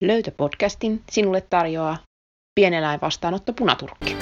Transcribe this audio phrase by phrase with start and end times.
[0.00, 1.96] Löytöpodcastin sinulle tarjoaa
[2.54, 4.16] pieneläinvastaanotto Punaturkki.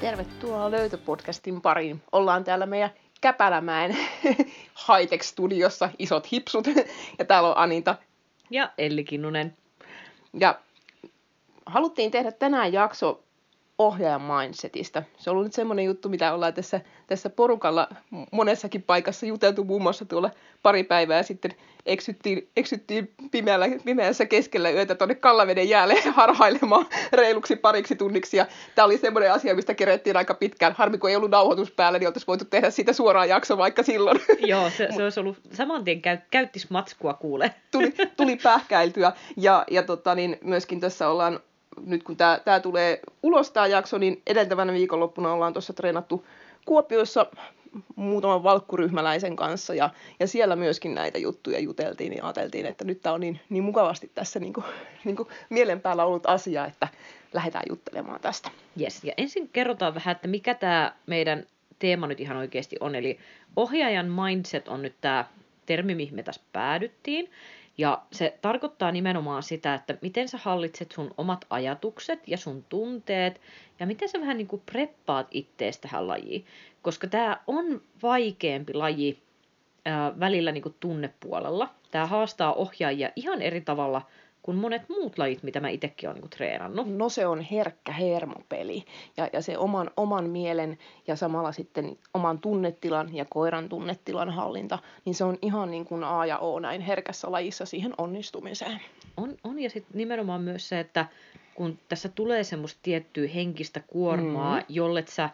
[0.00, 2.02] Tervetuloa Löytöpodcastin pariin.
[2.12, 2.90] Ollaan täällä meidän
[3.20, 3.96] Käpälämäen
[4.88, 6.66] high-tech-studiossa, isot hipsut.
[7.18, 7.96] Ja täällä on Anita.
[8.50, 9.56] Ja Elli Kinnunen.
[10.40, 10.60] Ja
[11.66, 13.25] haluttiin tehdä tänään jakso
[13.78, 15.02] ohjaajan mindsetistä.
[15.18, 17.88] Se on ollut nyt semmoinen juttu, mitä ollaan tässä, tässä porukalla
[18.32, 20.30] monessakin paikassa juteltu, muun muassa tuolla
[20.62, 21.54] pari päivää sitten
[21.86, 28.36] eksyttiin, eksyttiin pimeällä, pimeässä keskellä yötä tuonne Kallaveden jäälle harhailemaan reiluksi pariksi tunniksi.
[28.36, 30.72] Ja tämä oli semmoinen asia, mistä kerettiin aika pitkään.
[30.72, 34.20] Harmi, kun ei ollut nauhoitus päällä, niin oltaisiin voitu tehdä siitä suoraan jakso vaikka silloin.
[34.38, 37.54] Joo, se, se olisi ollut saman tien käy, käyttis matskua kuule.
[37.70, 39.12] Tuli, tuli pähkäiltyä.
[39.36, 41.40] Ja, ja tota, niin myöskin tässä ollaan
[41.86, 46.26] nyt kun tämä, tämä tulee ulos tämä jakso, niin edeltävänä viikonloppuna ollaan tuossa treenattu
[46.64, 47.26] Kuopiossa
[47.96, 53.14] muutaman valkkuryhmäläisen kanssa ja, ja siellä myöskin näitä juttuja juteltiin ja ajateltiin, että nyt tämä
[53.14, 54.64] on niin, niin mukavasti tässä niin kuin,
[55.04, 56.88] niin kuin mielen päällä ollut asia, että
[57.32, 58.50] lähdetään juttelemaan tästä.
[58.80, 59.04] Yes.
[59.04, 61.46] Ja ensin kerrotaan vähän, että mikä tämä meidän
[61.78, 62.94] teema nyt ihan oikeasti on.
[62.94, 63.18] Eli
[63.56, 65.24] ohjaajan mindset on nyt tämä
[65.66, 67.30] termi, mihin me tässä päädyttiin.
[67.78, 73.40] Ja se tarkoittaa nimenomaan sitä, että miten sä hallitset sun omat ajatukset ja sun tunteet
[73.80, 76.46] ja miten sä vähän niin kuin preppaat ittees tähän lajiin.
[76.82, 79.22] Koska tämä on vaikeampi laji
[79.84, 81.74] ää, välillä niin kuin tunnepuolella.
[81.90, 84.02] Tämä haastaa ohjaajia ihan eri tavalla
[84.46, 86.96] kuin monet muut lajit, mitä mä itsekin olen niin treenannut.
[86.96, 88.84] No se on herkkä hermopeli
[89.16, 94.78] ja, ja se oman, oman mielen ja samalla sitten oman tunnetilan ja koiran tunnetilan hallinta,
[95.04, 98.80] niin se on ihan niin kuin A ja O näin herkässä lajissa siihen onnistumiseen.
[99.16, 101.06] On, on ja sitten nimenomaan myös se, että
[101.54, 104.64] kun tässä tulee semmoista tiettyä henkistä kuormaa, mm.
[104.68, 105.30] jollet sä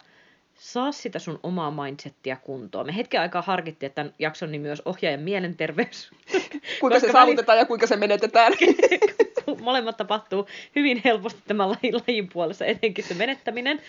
[0.55, 2.85] saa sitä sun omaa mindsettiä kuntoon.
[2.85, 6.11] Me hetken aikaa harkittiin, että tämän jakson nimi olisi ohjaajan mielenterveys.
[6.79, 8.53] kuinka se saavutetaan ja kuinka se menetetään.
[9.61, 13.81] Molemmat tapahtuu hyvin helposti tämän lajin, lajin puolessa, etenkin se menettäminen.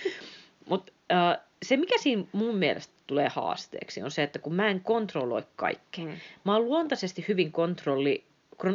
[0.69, 4.81] Mutta uh, se, mikä siinä mun mielestä tulee haasteeksi, on se, että kun mä en
[4.81, 6.05] kontrolloi kaikkea.
[6.05, 6.13] Mm.
[6.45, 8.25] Mä oon luontaisesti hyvin kontrolli,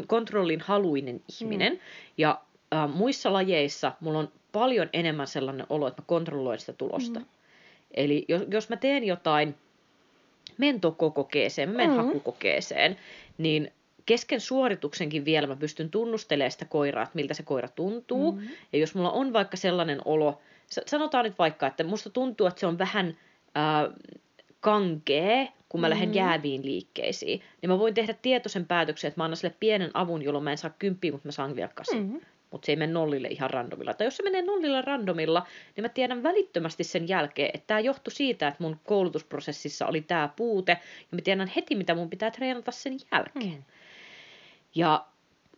[0.08, 1.80] kontrollin haluinen ihminen, mm.
[2.18, 2.42] ja
[2.86, 7.20] uh, muissa lajeissa mulla on paljon enemmän sellainen olo, että mä kontrolloin sitä tulosta.
[7.20, 7.26] Mm.
[7.92, 9.56] Eli jos, jos mä teen jotain,
[10.58, 12.06] mentokokeeseen, men mm-hmm.
[12.06, 12.98] hakukokeeseen,
[13.38, 13.72] niin
[14.06, 18.32] kesken suorituksenkin vielä mä pystyn tunnustelemaan sitä koiraa, että miltä se koira tuntuu.
[18.32, 18.50] Mm-hmm.
[18.74, 22.68] Ja jos mulla on vaikka sellainen olo, sanotaan nyt vaikka, että musta tuntuu, että se
[22.68, 23.18] on vähän
[23.58, 23.96] äh,
[24.60, 26.00] kankee, kun mä mm-hmm.
[26.00, 30.22] lähden jääviin liikkeisiin, niin mä voin tehdä tietoisen päätöksen, että mä annan sille pienen avun,
[30.22, 33.28] jolloin mä en saa kymppiä, mutta mä saan vielä Mm-hmm mutta se ei mene nollille
[33.28, 33.94] ihan randomilla.
[33.94, 38.14] Tai jos se menee nollilla randomilla, niin mä tiedän välittömästi sen jälkeen, että tämä johtui
[38.14, 40.72] siitä, että mun koulutusprosessissa oli tämä puute,
[41.12, 43.58] ja mä tiedän heti, mitä mun pitää treenata sen jälkeen.
[43.58, 43.64] Mm.
[44.76, 45.06] Ja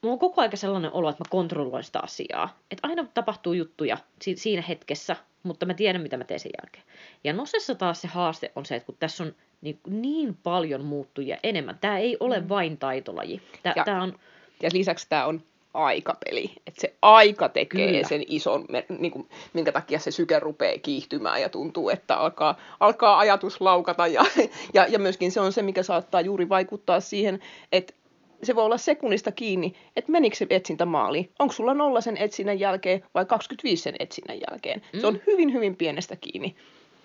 [0.02, 2.58] mulla on koko ajan sellainen olo, että mä kontrolloin sitä asiaa.
[2.72, 3.98] Että aina tapahtuu juttuja
[4.36, 6.84] siinä hetkessä, mutta mä tiedän, mitä mä teen sen jälkeen.
[7.24, 11.38] Ja Nosessa taas se haaste on se, että kun tässä on niin, niin paljon muuttujia
[11.44, 12.50] enemmän, tämä ei ole mm.
[12.50, 13.42] vain taitolaji.
[13.64, 14.20] Tää, ja, tää on,
[14.64, 15.44] ja lisäksi tämä on
[15.74, 16.52] aikapeli.
[16.68, 18.08] Että se aika tekee Kyllä.
[18.08, 18.66] sen ison,
[19.00, 24.08] niin kuin, minkä takia se syke rupeaa kiihtymään ja tuntuu, että alkaa, alkaa ajatus laukata.
[24.08, 24.26] Ja,
[24.74, 27.40] ja, ja myöskin se on se, mikä saattaa juuri vaikuttaa siihen,
[27.72, 27.94] että
[28.44, 31.30] se voi olla sekunnista kiinni, että menikö se etsintä maaliin.
[31.40, 34.82] Onko sulla nolla sen etsinnän jälkeen vai 25 sen etsinnän jälkeen?
[34.94, 35.00] Mm.
[35.00, 35.20] Se on mm.
[35.28, 36.56] hyvin, hyvin pienestä kiinni.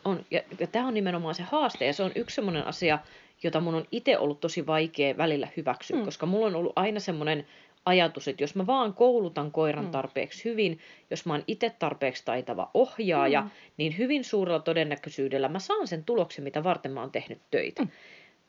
[0.04, 2.98] On, ja, ja tämä on nimenomaan se haaste, ja se on yksi sellainen asia,
[3.42, 6.04] jota mun on itse ollut tosi vaikea välillä hyväksyä, mm.
[6.04, 7.46] koska mulla on ollut aina semmoinen
[7.86, 9.90] ajatus, että jos mä vaan koulutan koiran mm.
[9.90, 10.78] tarpeeksi hyvin,
[11.10, 13.50] jos mä oon itse tarpeeksi taitava ohjaaja, mm.
[13.76, 17.82] niin hyvin suurella todennäköisyydellä mä saan sen tuloksen, mitä varten mä oon tehnyt töitä.
[17.82, 17.88] Mm.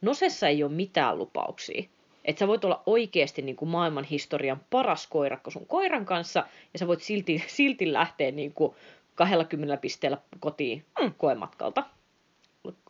[0.01, 1.83] Nosessa ei ole mitään lupauksia.
[2.25, 6.43] Että sä voit olla oikeasti niin kuin maailman historian paras koirakko sun koiran kanssa,
[6.73, 8.75] ja sä voit silti, silti lähteä niin kuin
[9.15, 11.13] 20 pisteellä kotiin mm.
[11.17, 11.83] koematkalta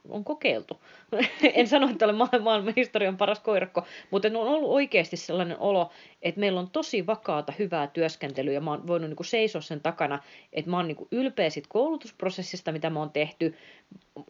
[0.09, 0.81] on kokeiltu.
[1.53, 6.39] en sano, että olen maailman historian paras koirakko, mutta on ollut oikeasti sellainen olo, että
[6.39, 10.19] meillä on tosi vakaata, hyvää työskentelyä ja mä oon voinut niin seisoa sen takana,
[10.53, 13.55] että mä oon niin ylpeä sit koulutusprosessista, mitä mä oon tehty.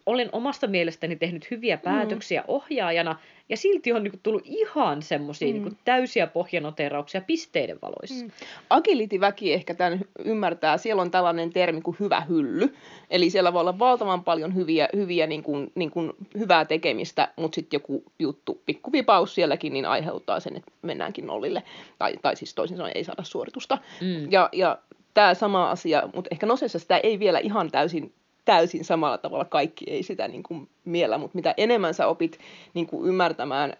[0.05, 1.81] Olen omasta mielestäni tehnyt hyviä mm.
[1.81, 2.45] päätöksiä mm.
[2.47, 3.19] ohjaajana
[3.49, 5.63] ja silti on niin tullut ihan semmoisia mm.
[5.63, 8.25] niin täysiä pohjanoterauksia pisteiden valoissa.
[8.25, 8.31] Mm.
[8.69, 10.77] Agility-väki ehkä tämän ymmärtää.
[10.77, 12.73] Siellä on tällainen termi kuin hyvä hylly.
[13.09, 17.55] Eli siellä voi olla valtavan paljon hyviä, hyviä niin kuin, niin kuin hyvää tekemistä, mutta
[17.55, 21.63] sitten joku juttu, pikkuvipaus sielläkin, niin aiheuttaa sen, että mennäänkin nollille.
[21.99, 23.77] Tai, tai siis toisin sanoen ei saada suoritusta.
[24.01, 24.31] Mm.
[24.31, 24.77] Ja, ja
[25.13, 28.13] tämä sama asia, mutta ehkä Nosessa sitä ei vielä ihan täysin
[28.45, 32.39] täysin samalla tavalla kaikki ei sitä niin kuin miellä, mutta mitä enemmän sä opit
[32.73, 33.73] niin kuin ymmärtämään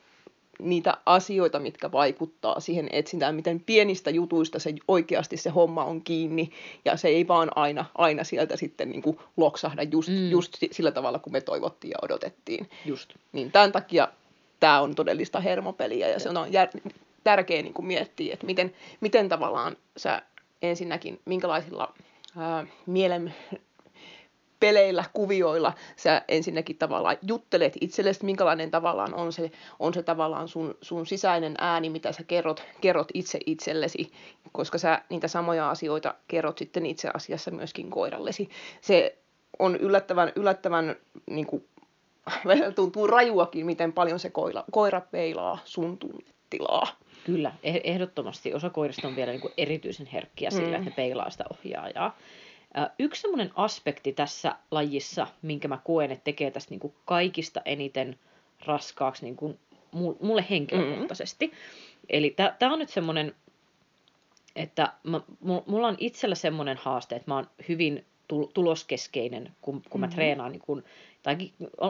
[0.60, 6.52] niitä asioita, mitkä vaikuttaa siihen etsintään, miten pienistä jutuista se oikeasti se homma on kiinni,
[6.86, 10.30] ja se ei vaan aina, aina sieltä sitten niin kuin loksahda just, mm.
[10.30, 12.70] just sillä tavalla, kun me toivottiin ja odotettiin.
[12.86, 13.14] Just.
[13.32, 14.08] Niin tämän takia
[14.60, 16.68] tämä on todellista hermopeliä, ja se on jär,
[17.24, 20.22] tärkeää niin kuin miettiä, että miten, miten tavallaan sä
[20.62, 21.94] ensinnäkin, minkälaisilla
[22.38, 23.34] ää, mielen
[24.60, 30.78] peleillä, kuvioilla sä ensinnäkin tavallaan juttelet itsellesi, minkälainen tavallaan on se, on se tavallaan sun,
[30.82, 34.12] sun sisäinen ääni, mitä sä kerrot, kerrot itse itsellesi,
[34.52, 38.50] koska sä niitä samoja asioita kerrot sitten itse asiassa myöskin koirallesi.
[38.82, 39.18] Se
[39.60, 40.96] on yllättävän, yllättävän
[41.30, 41.66] niin kuin,
[42.76, 46.88] tuntuu rajuakin, miten paljon se koira, koira peilaa sun tunnetilaa.
[47.26, 50.74] Kyllä, eh, ehdottomasti osa koirista on vielä niin kuin erityisen herkkiä sillä, mm.
[50.74, 52.18] että ne peilaa sitä ohjaajaa.
[53.00, 58.20] Yksi semmoinen aspekti tässä lajissa, minkä mä koen, että tekee tästä niin kuin kaikista eniten
[58.66, 59.60] raskaaksi niin kuin
[60.22, 61.48] mulle henkilökohtaisesti.
[61.48, 61.54] Mm.
[62.10, 63.36] Eli tämä on nyt semmoinen,
[64.56, 65.22] että mä,
[65.66, 68.06] mulla on itsellä semmoinen haaste, että mä oon hyvin
[68.54, 70.16] tuloskeskeinen, kun, kun mä mm-hmm.
[70.16, 70.84] treenaan, niin kun,
[71.24, 71.38] tai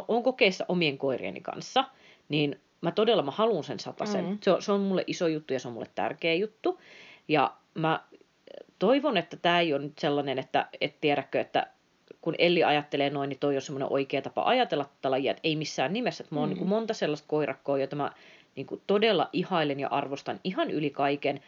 [0.08, 1.84] on, kokeissa omien koirieni kanssa,
[2.30, 4.26] niin mä todella mä haluan sen sen.
[4.26, 4.38] Mm.
[4.42, 6.80] Se, on, se on mulle iso juttu ja se on mulle tärkeä juttu.
[7.28, 8.04] Ja mä
[8.80, 11.68] toivon, että tämä ei ole nyt sellainen, että et tiedäkö, että
[12.22, 15.56] kun Elli ajattelee noin, niin toi on semmoinen oikea tapa ajatella tätä lajia, että ei
[15.56, 16.24] missään nimessä.
[16.24, 16.56] Että mä oon mm.
[16.56, 18.12] niin monta sellaista koirakkoa, jota mä
[18.56, 21.42] niin kuin todella ihailen ja arvostan ihan yli kaiken,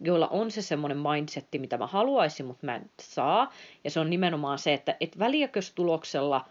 [0.00, 3.52] joilla on se semmoinen mindsetti, mitä mä haluaisin, mutta mä en saa.
[3.84, 6.44] Ja se on nimenomaan se, että et väliäkös tuloksella,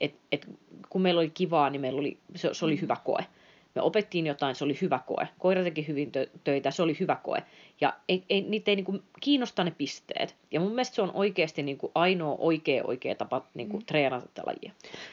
[0.00, 0.48] että et,
[0.88, 2.80] kun meillä oli kivaa, niin meillä oli, se, se oli mm.
[2.80, 3.24] hyvä koe
[3.74, 5.28] me opettiin jotain, se oli hyvä koe.
[5.38, 6.12] Koira teki hyvin
[6.44, 7.42] töitä, se oli hyvä koe.
[7.80, 10.36] Ja ei, ei, niitä ei niin kuin, kiinnosta ne pisteet.
[10.50, 13.86] Ja mun mielestä se on oikeasti niin kuin, ainoa oikea, oikea tapa niin kuin, mm.
[13.86, 14.72] treenata tätä lajia.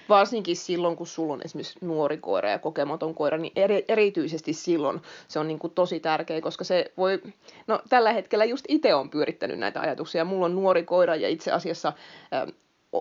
[0.10, 5.01] Varsinkin silloin, kun sulla on esimerkiksi nuori koira ja kokematon koira, niin eri, erityisesti silloin
[5.28, 7.22] se on niin kuin, tosi tärkeä, koska se voi...
[7.68, 10.25] No tällä hetkellä just itse on pyörittänyt näitä ajatuksia.
[10.25, 11.94] Mulla on nuori koira ja itse asiassa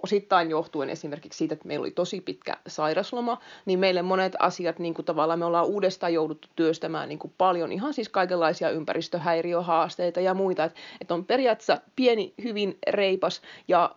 [0.02, 4.94] osittain johtuen esimerkiksi siitä, että meillä oli tosi pitkä sairasloma, niin meille monet asiat niin
[4.94, 10.35] kuin tavallaan me ollaan uudestaan jouduttu työstämään niin kuin paljon ihan siis kaikenlaisia ympäristöhäiriöhaasteita ja
[10.35, 13.94] muita, että, että on periaatteessa pieni, hyvin reipas ja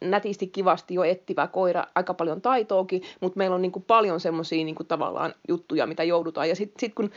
[0.00, 4.64] nätisti, kivasti jo etsivä koira, aika paljon taitoakin, mutta meillä on niin kuin paljon semmoisia
[4.64, 6.48] niin tavallaan juttuja, mitä joudutaan.
[6.48, 7.10] Ja sitten sit kun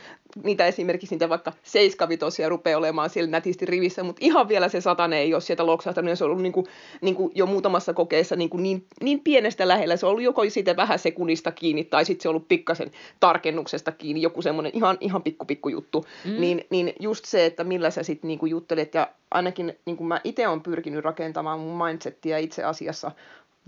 [0.44, 5.18] niitä esimerkiksi niitä vaikka seiskavitosia rupeaa olemaan siellä nätisti rivissä, mutta ihan vielä se satane
[5.18, 6.66] ei ole sieltä loksahtanut, niin se on ollut niin kuin,
[7.00, 9.96] niin kuin jo muutamassa kokeessa niin, kuin niin, niin pienestä lähellä.
[9.96, 12.90] Se on ollut joko siitä vähän sekunnista kiinni, tai sitten se on ollut pikkasen
[13.20, 16.04] tarkennuksesta kiinni, joku semmoinen ihan, ihan pikku pikku juttu.
[16.24, 16.40] Mm.
[16.40, 20.20] Niin, niin just se, että millä sä sitten niin juttelet, ja ainakin niin kuin mä
[20.24, 23.10] itse olen pyrkinyt rakentamaan mun mindsettiä itse asiassa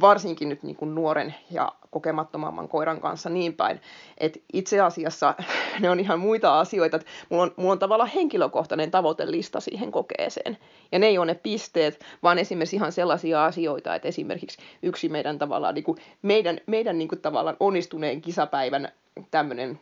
[0.00, 3.80] varsinkin nyt niin kuin nuoren ja kokemattomamman koiran kanssa niin päin,
[4.18, 5.34] että itse asiassa
[5.80, 10.58] ne on ihan muita asioita, että mulla on, mulla on tavallaan henkilökohtainen tavoitelista siihen kokeeseen.
[10.92, 15.38] Ja ne ei ole ne pisteet, vaan esimerkiksi ihan sellaisia asioita, että esimerkiksi yksi meidän
[15.38, 18.92] tavallaan, niin kuin, meidän, meidän niin kuin tavallaan onnistuneen kisapäivän
[19.30, 19.80] tämmöinen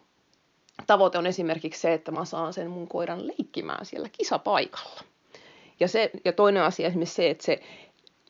[0.87, 5.01] tavoite on esimerkiksi se, että mä saan sen mun koiran leikkimään siellä kisapaikalla.
[5.81, 7.61] Ja, se, ja toinen asia esimerkiksi se, että se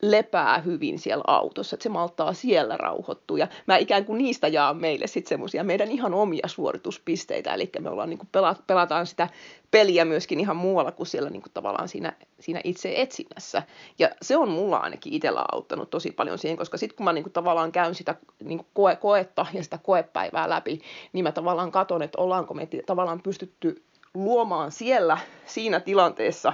[0.02, 3.38] lepää hyvin siellä autossa, että se malttaa siellä rauhoittua.
[3.38, 7.90] Ja mä ikään kuin niistä jaan meille sitten semmoisia meidän ihan omia suorituspisteitä, eli me
[7.90, 8.28] ollaan niin kuin
[8.66, 9.28] pelataan sitä
[9.70, 13.62] peliä myöskin ihan muualla kuin siellä niin kuin tavallaan siinä, siinä itse etsinnässä.
[13.98, 17.24] Ja se on mulla ainakin itsellä auttanut tosi paljon siihen, koska sitten kun mä niin
[17.24, 20.80] kuin tavallaan käyn sitä niin kuin koe, koetta ja sitä koepäivää läpi,
[21.12, 23.82] niin mä tavallaan katon, että ollaanko me tavallaan pystytty
[24.14, 26.52] luomaan siellä siinä tilanteessa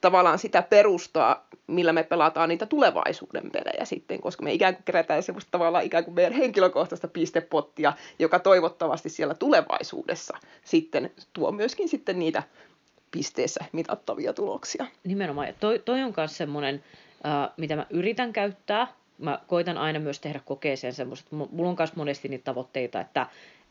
[0.00, 5.22] tavallaan sitä perustaa, millä me pelataan niitä tulevaisuuden pelejä sitten, koska me ikään kuin kerätään
[5.22, 12.18] semmoista tavallaan ikään kuin meidän henkilökohtaista pistepottia, joka toivottavasti siellä tulevaisuudessa sitten tuo myöskin sitten
[12.18, 12.42] niitä
[13.10, 14.86] pisteessä mitattavia tuloksia.
[15.04, 15.46] Nimenomaan.
[15.46, 16.84] Ja toi, toi on myös semmoinen,
[17.26, 18.86] äh, mitä mä yritän käyttää.
[19.18, 23.26] Mä koitan aina myös tehdä kokeeseen semmoiset, mulla on myös monesti niitä tavoitteita, että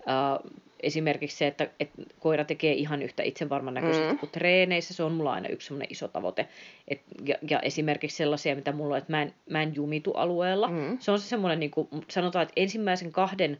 [0.08, 0.52] äh,
[0.84, 4.20] esimerkiksi se, että, että koira tekee ihan yhtä itsevarman näköisesti mm.
[4.20, 6.48] kuin treeneissä, se on mulla aina yksi semmoinen iso tavoite.
[6.88, 10.68] Et, ja, ja esimerkiksi sellaisia, mitä mulla on, että mä en, mä en jumitu alueella.
[10.68, 10.98] Mm.
[11.00, 13.52] Se on se semmoinen, niin kuin, sanotaan, että ensimmäisen kahden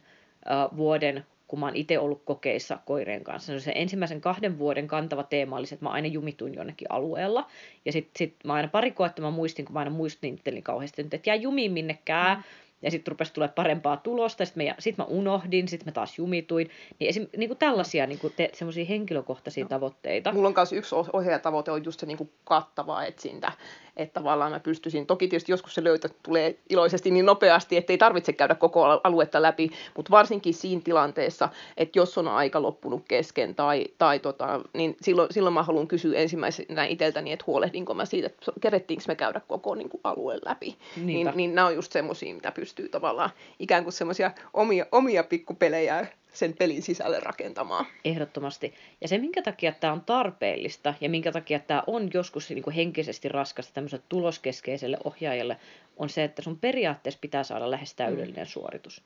[0.72, 4.86] uh, vuoden, kun mä oon itse ollut kokeissa koireen kanssa, no se ensimmäisen kahden vuoden
[4.86, 7.46] kantava teema oli se, että mä aina jumituin jonnekin alueella.
[7.84, 11.30] Ja sitten sit mä aina pari koetta mä muistin, kun mä aina muistin kauheasti, että
[11.30, 12.36] jää jumiin minnekään.
[12.36, 12.44] Mm
[12.82, 16.70] ja sitten rupesi tulee parempaa tulosta, sitten sit mä unohdin, sitten mä taas jumituin.
[16.98, 19.68] Niin, esim, niin kuin tällaisia niin kuin te, semmoisia henkilökohtaisia no.
[19.68, 20.32] tavoitteita.
[20.32, 23.52] Mulla on myös yksi ohjaajatavoite on just se niin kuin kattava etsintä.
[23.96, 27.98] Että tavallaan mä pystyisin, toki tietysti joskus se löytö tulee iloisesti niin nopeasti, että ei
[27.98, 33.54] tarvitse käydä koko aluetta läpi, mutta varsinkin siinä tilanteessa, että jos on aika loppunut kesken
[33.54, 38.26] tai, tai tota, niin silloin, silloin mä haluan kysyä ensimmäisenä itseltäni, että huolehdinko mä siitä,
[38.26, 40.76] että kerettiinkö me käydä koko niin kuin, alueen läpi.
[40.96, 46.06] Niin, niin nämä on just semmoisia, mitä pystyy tavallaan ikään kuin semmoisia omia, omia pikkupelejä
[46.32, 47.86] sen pelin sisälle rakentamaan.
[48.04, 48.74] Ehdottomasti.
[49.00, 52.74] Ja se, minkä takia tämä on tarpeellista ja minkä takia tämä on joskus niin kuin
[52.74, 55.56] henkisesti raskasta tämmöiselle tuloskeskeiselle ohjaajalle,
[55.96, 58.50] on se, että sun periaatteessa pitää saada lähes täydellinen mm.
[58.50, 59.02] suoritus.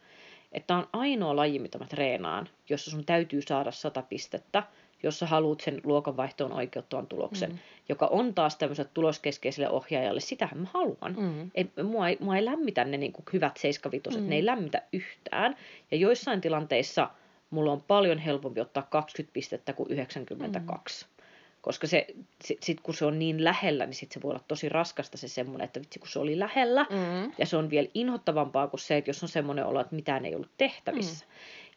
[0.53, 4.63] Että on ainoa laji, mitä mä treenaan, jossa sun täytyy saada sata pistettä,
[5.05, 7.59] jos sä haluat sen luokanvaihtoon oikeuttavan tuloksen, mm.
[7.89, 11.17] joka on taas tämmöiselle tuloskeskeiselle ohjaajalle, sitähän mä haluan.
[11.19, 11.51] Mm.
[11.55, 14.29] Ei, mua, ei, mua ei lämmitä ne niin kuin hyvät 75, mm.
[14.29, 15.57] ne ei lämmitä yhtään.
[15.91, 17.11] Ja joissain tilanteissa
[17.51, 21.05] mulla on paljon helpompi ottaa 20 pistettä kuin 92.
[21.05, 21.15] Mm.
[21.61, 22.07] Koska se,
[22.45, 25.29] sit, sit kun se on niin lähellä, niin sit se voi olla tosi raskasta se
[25.29, 26.87] semmoinen, että vitsi kun se oli lähellä.
[26.91, 27.33] Mm.
[27.39, 30.35] Ja se on vielä inhottavampaa kuin se, että jos on semmoinen olo, että mitään ei
[30.35, 31.25] ollut tehtävissä.
[31.25, 31.31] Mm.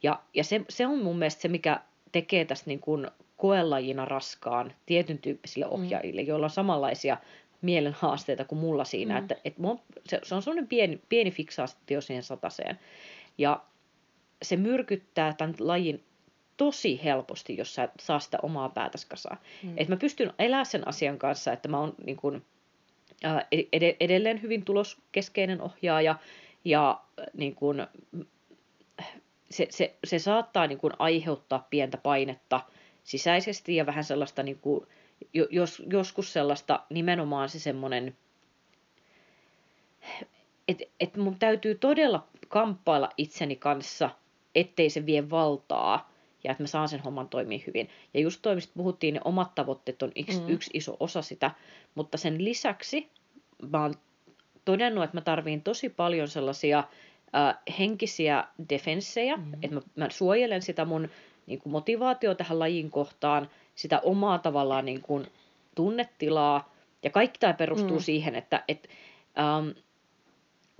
[0.03, 1.81] Ja, ja se, se on mun mielestä se, mikä
[2.11, 5.71] tekee tästä niin kuin koelajina raskaan tietyn tyyppisille mm.
[5.71, 6.27] ohjaajille, mm.
[6.27, 7.17] joilla on samanlaisia
[7.61, 9.19] mielen haasteita kuin mulla siinä, mm.
[9.19, 12.79] että, että mun, se, se on semmoinen pieni, pieni fiksaatio siihen sataseen.
[13.37, 13.63] Ja
[14.41, 16.03] se myrkyttää tämän lajin
[16.57, 19.37] tosi helposti, jos sä saa sitä omaa päätäsi kasaan.
[19.63, 19.73] Mm.
[19.77, 22.45] Että mä pystyn elämään sen asian kanssa, että mä oon niin kun,
[23.23, 26.15] ää, ed- edelleen hyvin tuloskeskeinen ohjaaja
[26.65, 27.01] ja
[27.33, 27.87] niin kun,
[29.49, 32.61] se, se, se saattaa niin kuin aiheuttaa pientä painetta
[33.03, 34.87] sisäisesti ja vähän sellaista, niin kuin,
[35.51, 38.17] jos, joskus sellaista nimenomaan se semmoinen,
[40.67, 44.09] että et mun täytyy todella kamppailla itseni kanssa,
[44.55, 46.11] ettei se vie valtaa
[46.43, 47.89] ja että mä saan sen homman toimia hyvin.
[48.13, 50.49] Ja just toi, mistä puhuttiin, ne omat tavoitteet on yksi, mm.
[50.49, 51.51] yksi iso osa sitä,
[51.95, 53.11] mutta sen lisäksi
[53.71, 53.93] mä oon
[54.65, 56.83] todennut, että mä tarviin tosi paljon sellaisia
[57.35, 59.53] äh, henkisiä defenssejä, mm-hmm.
[59.53, 61.09] että mä, mä suojelen sitä mun
[61.47, 65.27] niin kuin motivaatio tähän lajin kohtaan, sitä omaa tavallaan niin kuin,
[65.75, 68.03] tunnetilaa, ja kaikki tämä perustuu mm.
[68.03, 68.89] siihen, että et,
[69.39, 69.69] ähm,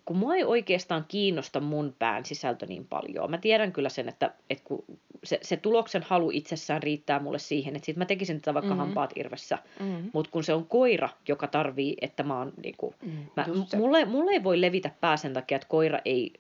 [0.08, 3.32] kun mua ei oikeastaan kiinnosta mun pään sisältö niin paljon.
[3.32, 4.86] Mä tiedän kyllä sen, että, että kun
[5.24, 8.80] se, se tuloksen halu itsessään riittää mulle siihen, että sit mä tekisin tätä vaikka mm-hmm.
[8.80, 9.58] hampaat irvessä.
[9.80, 10.10] Mm-hmm.
[10.14, 13.46] Mutta kun se on koira, joka tarvii, että mä oon niinku, mm, mä,
[13.78, 16.34] mulle, mulle ei voi levitä pää sen takia, että koira ei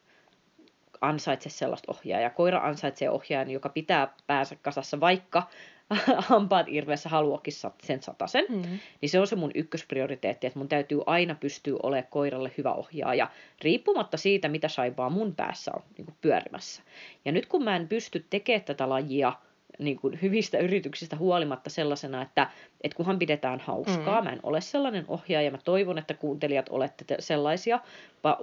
[1.01, 2.29] ansaitse sellaista ohjaajaa.
[2.29, 5.43] Koira ansaitsee ohjaajan, joka pitää päänsä kasassa, vaikka
[6.29, 7.53] hampaat irveessä haluakin
[7.84, 8.46] sen satasen.
[8.50, 8.79] Mm-hmm.
[9.01, 13.29] Niin se on se mun ykkösprioriteetti, että mun täytyy aina pystyä olemaan koiralle hyvä ohjaaja,
[13.62, 16.82] riippumatta siitä, mitä saipaa mun päässä on niin kuin pyörimässä.
[17.25, 19.34] Ja nyt kun mä en pysty tekemään tätä lajia
[19.79, 22.50] niin kuin hyvistä yrityksistä huolimatta sellaisena, että,
[22.82, 24.27] että kunhan pidetään hauskaa, mm.
[24.27, 27.79] mä en ole sellainen ohjaaja, mä toivon, että kuuntelijat olette sellaisia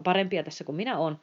[0.04, 1.16] parempia tässä kuin minä olen,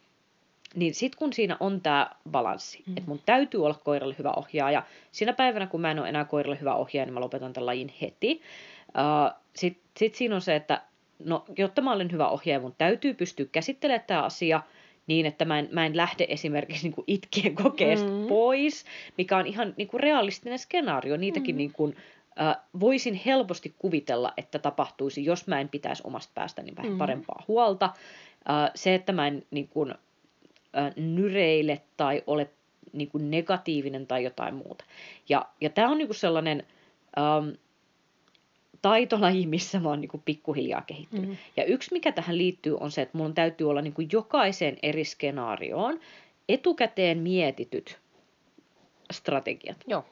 [0.76, 2.98] niin sitten kun siinä on tämä balanssi, mm.
[2.98, 6.60] että mun täytyy olla koiralle hyvä ohjaaja, siinä päivänä kun mä en ole enää koiralle
[6.60, 8.42] hyvä ohjaaja, niin mä lopetan tämän lajin heti.
[8.88, 10.82] Uh, sitten sit siinä on se, että
[11.26, 14.62] no, jotta mä olen hyvä ohjaaja, mun täytyy pystyä käsittelemään tämä asia
[15.08, 18.28] niin, että mä en, mä en lähde esimerkiksi niin kuin itkien kokeesta mm.
[18.28, 18.86] pois,
[19.18, 21.18] mikä on ihan niin kuin realistinen skenaario.
[21.18, 21.58] Niitäkin mm.
[21.58, 26.92] niin kuin, uh, voisin helposti kuvitella, että tapahtuisi, jos mä en pitäisi omasta päästäni vähän
[26.92, 26.98] mm.
[26.98, 27.86] parempaa huolta.
[27.86, 29.94] Uh, se, että mä en niin kuin,
[30.96, 32.50] nyreile tai ole
[32.94, 34.86] niin kuin negatiivinen tai jotain muuta.
[35.30, 36.64] Ja, ja tämä on niin kuin sellainen
[37.18, 37.50] ähm,
[38.82, 41.30] taitolaji, missä mä oon niin kuin pikkuhiljaa kehittynyt.
[41.30, 41.44] Mm-hmm.
[41.58, 45.04] Ja yksi, mikä tähän liittyy, on se, että mun täytyy olla niin kuin jokaiseen eri
[45.04, 46.00] skenaarioon
[46.50, 48.00] etukäteen mietityt
[49.12, 49.78] strategiat.
[49.88, 50.06] Joo.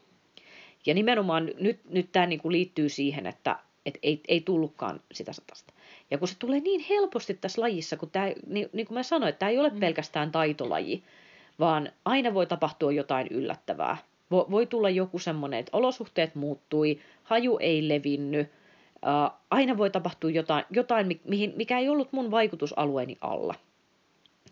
[0.86, 5.34] Ja nimenomaan nyt, nyt tämä niin kuin liittyy siihen, että et ei, ei tullutkaan sitä
[5.34, 5.74] satasta.
[6.12, 9.30] Ja kun se tulee niin helposti tässä lajissa, kun tämä, niin, niin kuin mä sanoin,
[9.30, 9.80] että tämä ei ole mm.
[9.80, 11.04] pelkästään taitolaji,
[11.60, 13.98] vaan aina voi tapahtua jotain yllättävää.
[14.32, 18.48] Vo, voi tulla joku semmoinen, että olosuhteet muuttui, haju ei levinnyt,
[18.96, 23.56] uh, aina voi tapahtua jotain, jotain mihin, mikä ei ollut mun vaikutusalueeni alla.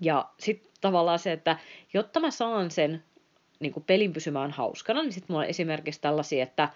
[0.01, 1.57] Ja sitten tavallaan se, että
[1.93, 3.03] jotta mä saan sen
[3.59, 6.69] niin kuin pelin pysymään hauskana, niin sitten mulla on esimerkiksi tällaisia, että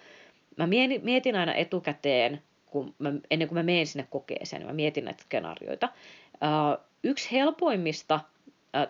[0.58, 0.68] mä
[1.02, 5.24] mietin aina etukäteen, kun mä, ennen kuin mä menen sinne kokeeseen, niin mä mietin näitä
[5.24, 5.90] skenaarioita.
[6.34, 8.20] Uh, yksi helpoimmista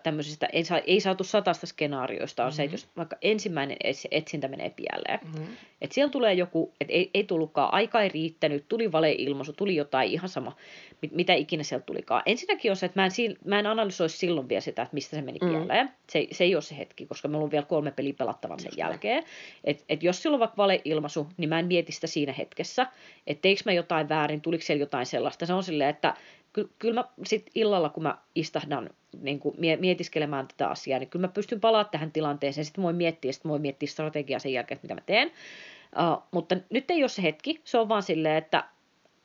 [0.04, 2.56] tämmöisistä ei, saa, ei saatu satasta skenaarioista on mm-hmm.
[2.56, 2.84] se, että Mhm.
[2.84, 5.54] jos vaikka ensimmäinen ets- etsintä menee pieleen, Mm-hmm.
[5.82, 10.12] että siellä tulee joku, että ei, ei tullutkaan, aika ei riittänyt, tuli valeilmaisu, tuli jotain
[10.12, 10.56] ihan sama,
[11.02, 12.24] mit, mitä ikinä sieltä tulikaan.
[12.26, 15.22] Ensinnäkin on se, että mä en, mä en analysoisi silloin vielä sitä, että mistä se
[15.22, 15.50] meni Mm.
[15.50, 15.90] pieleen.
[16.10, 18.78] Se, se ei ole se hetki, koska meillä on vielä kolme peliä pelattavan sen Just
[18.78, 19.24] jälkeen.
[19.64, 22.88] Et, et jos silloin on vaikka valeilmaisu, niin mä en mieti sitä siinä hetkessä,
[23.28, 25.46] että teikö mä jotain väärin, tuliko siellä jotain sellaista.
[25.46, 26.14] Se on silleen, että
[26.54, 28.90] ky- kyllä mä sit illalla, kun mä istahdan
[29.22, 32.66] niin kuin mie- mietiskelemään tätä asiaa, niin kyllä mä pystyn palaamaan tähän tilanteeseen.
[32.66, 35.28] Sitten mä voin miettiä, sitten mä voin miettiä strategiaa sen jälkeen, mitä mä teen.
[35.28, 37.62] Uh, mutta nyt ei ole se hetki.
[37.64, 38.64] Se on vaan silleen, että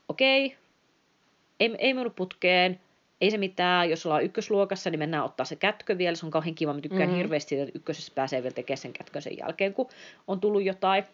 [0.09, 0.57] okei,
[1.61, 2.81] ei, ei mennyt putkeen,
[3.21, 6.55] ei se mitään, jos ollaan ykkösluokassa, niin mennään ottaa se kätkö vielä, se on kauhean
[6.55, 7.09] kiva, mä tykkään Mhm.
[7.09, 7.19] mm-hmm.
[7.19, 9.89] hirveästi siitä, että ykkösessä pääsee vielä tekemään sen kätkön sen jälkeen, kun
[10.27, 11.05] on tullut jotain,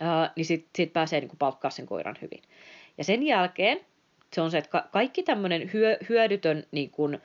[0.00, 2.42] uh, niin sitten sit pääsee niin palkkaa sen koiran hyvin.
[2.98, 3.80] Ja sen jälkeen
[4.34, 7.18] se on se, että ka- kaikki tämmöinen hyö, hyödytön niin kuin,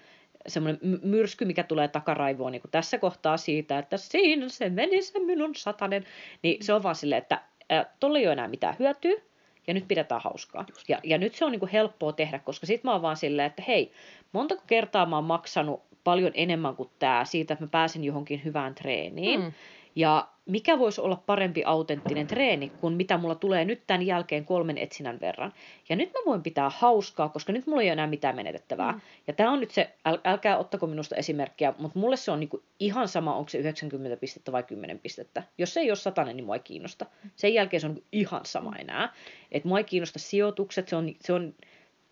[0.48, 5.02] semmoinen my- myrsky, mikä tulee takaraivoon niin kuin tässä kohtaa siitä, että siinä se meni
[5.02, 6.06] se minun satanen,
[6.44, 9.22] niin se on vaan silleen, että äh, tolle ei ole enää mitään hyötyä,
[9.68, 10.66] ja nyt pidetään hauskaa.
[10.88, 13.46] Ja, ja nyt se on niin kuin helppoa tehdä, koska sit mä oon vaan silleen,
[13.46, 13.92] että hei,
[14.32, 18.76] montako kertaa mä oon maksanut paljon enemmän kuin tämä siitä, että mä pääsen johonkin hyvään
[18.76, 19.40] treeniin.
[19.40, 19.52] Mm.
[19.96, 24.78] Ja mikä voisi olla parempi autenttinen treeni kuin mitä mulla tulee nyt tämän jälkeen kolmen
[24.78, 25.54] etsinnän verran.
[25.90, 28.92] Ja nyt mä voin pitää hauskaa, koska nyt mulla ei ole enää mitään menetettävää.
[28.92, 29.02] Mm.
[29.28, 32.64] Ja tämä on nyt se, äl, älkää ottako minusta esimerkkiä, mutta mulle se on niinku
[32.80, 35.44] ihan sama, onko se 90 pistettä vai 10 pistettä.
[35.58, 37.06] Jos se ei ole satanen, niin mua ei kiinnosta.
[37.36, 39.14] Sen jälkeen se on niinku ihan sama enää.
[39.52, 41.54] Et mua ei kiinnosta sijoitukset, se on, se on,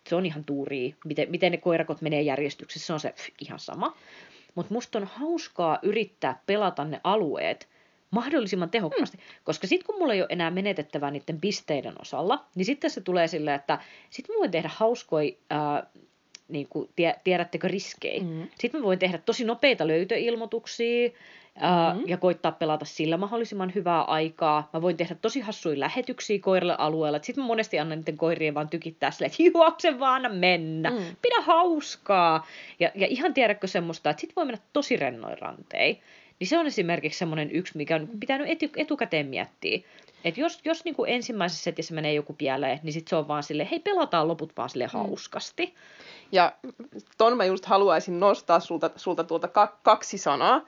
[0.08, 3.58] se on ihan tuuria, miten, miten ne koirakot menee järjestyksessä, se on se pff, ihan
[3.58, 3.96] sama.
[4.58, 7.68] Mutta musta on hauskaa yrittää pelata ne alueet
[8.10, 9.16] mahdollisimman tehokkaasti.
[9.16, 9.22] Mm.
[9.44, 13.28] Koska sitten kun mulla ei ole enää menetettävää niiden pisteiden osalla, niin sitten se tulee
[13.28, 13.78] silleen, että
[14.10, 15.86] sitten mä voin tehdä hauskoja, ää,
[16.48, 18.22] niin kuin, tie, tiedättekö, riskejä.
[18.22, 18.28] Mm.
[18.28, 18.48] Mm.
[18.58, 21.10] Sitten mä voin tehdä tosi nopeita löytöilmoituksia
[21.60, 22.02] ää, Mhm.
[22.06, 24.68] ja koittaa pelata sillä mahdollisimman hyvää aikaa.
[24.72, 27.18] Mä voin tehdä tosi hassuja lähetyksiä koirille alueella.
[27.22, 30.90] Sitten mä monesti annan niiden koirien vaan tykittää silleen, että juokse vaan mennä.
[30.90, 30.96] Mm.
[31.22, 32.46] Pidä hauskaa.
[32.80, 36.00] Ja, ja ihan tiedätkö semmoista, että sit voi mennä tosi rennoin rantei.
[36.40, 39.80] Niin se on esimerkiksi semmoinen yksi, mikä on pitänyt etu, etukäteen miettiä.
[40.24, 43.42] Että jos, jos niin kuin ensimmäisessä setissä menee joku pieleen, niin sit se on vaan
[43.42, 45.74] silleen, hei pelataan loput vaan sille hauskasti.
[46.32, 46.52] Ja
[47.18, 50.64] ton mä just haluaisin nostaa sulta, sulta tuolta ka- kaksi sanaa.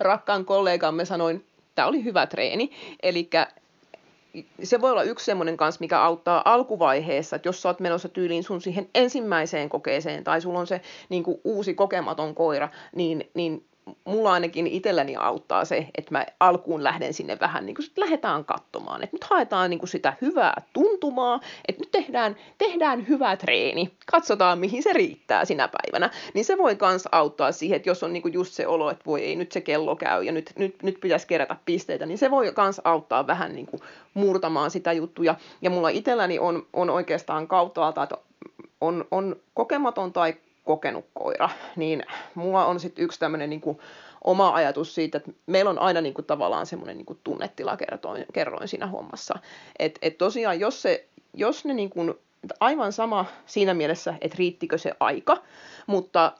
[0.00, 2.70] Rakkaan kollegamme sanoin, tämä oli hyvä treeni.
[3.02, 3.30] Eli
[4.62, 8.44] se voi olla yksi semmoinen kanssa, mikä auttaa alkuvaiheessa, että jos sä oot menossa tyyliin
[8.44, 13.64] sun siihen ensimmäiseen kokeeseen, tai sulla on se niin kuin uusi kokematon koira, niin, niin
[14.04, 18.44] mulla ainakin itselläni auttaa se, että mä alkuun lähden sinne vähän niin kuin sit lähdetään
[18.44, 19.02] katsomaan.
[19.02, 24.58] Että nyt haetaan niin kuin sitä hyvää tuntumaa, että nyt tehdään, tehdään hyvä treeni, katsotaan
[24.58, 26.10] mihin se riittää sinä päivänä.
[26.34, 29.04] Niin se voi myös auttaa siihen, että jos on niin kuin just se olo, että
[29.06, 32.30] voi ei nyt se kello käy ja nyt, nyt, nyt pitäisi kerätä pisteitä, niin se
[32.30, 33.82] voi myös auttaa vähän niin kuin
[34.14, 35.34] murtamaan sitä juttuja.
[35.62, 38.16] Ja mulla itselläni on, on oikeastaan kauttaalta, että
[38.80, 42.02] on, on kokematon tai kokenut koira, niin
[42.34, 43.80] mulla on sitten yksi tämmöinen niinku
[44.24, 48.86] oma ajatus siitä, että meillä on aina niinku tavallaan semmoinen niinku tunnetila kerroin, kerroin siinä
[48.86, 49.34] hommassa.
[49.78, 52.00] Että et tosiaan, jos, se, jos ne niinku,
[52.60, 55.42] aivan sama siinä mielessä, että riittikö se aika,
[55.86, 56.32] mutta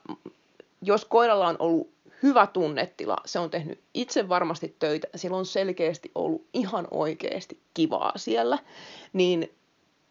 [0.81, 6.11] jos koiralla on ollut hyvä tunnetila, se on tehnyt itse varmasti töitä, sillä on selkeästi
[6.15, 8.57] ollut ihan oikeasti kivaa siellä,
[9.13, 9.51] niin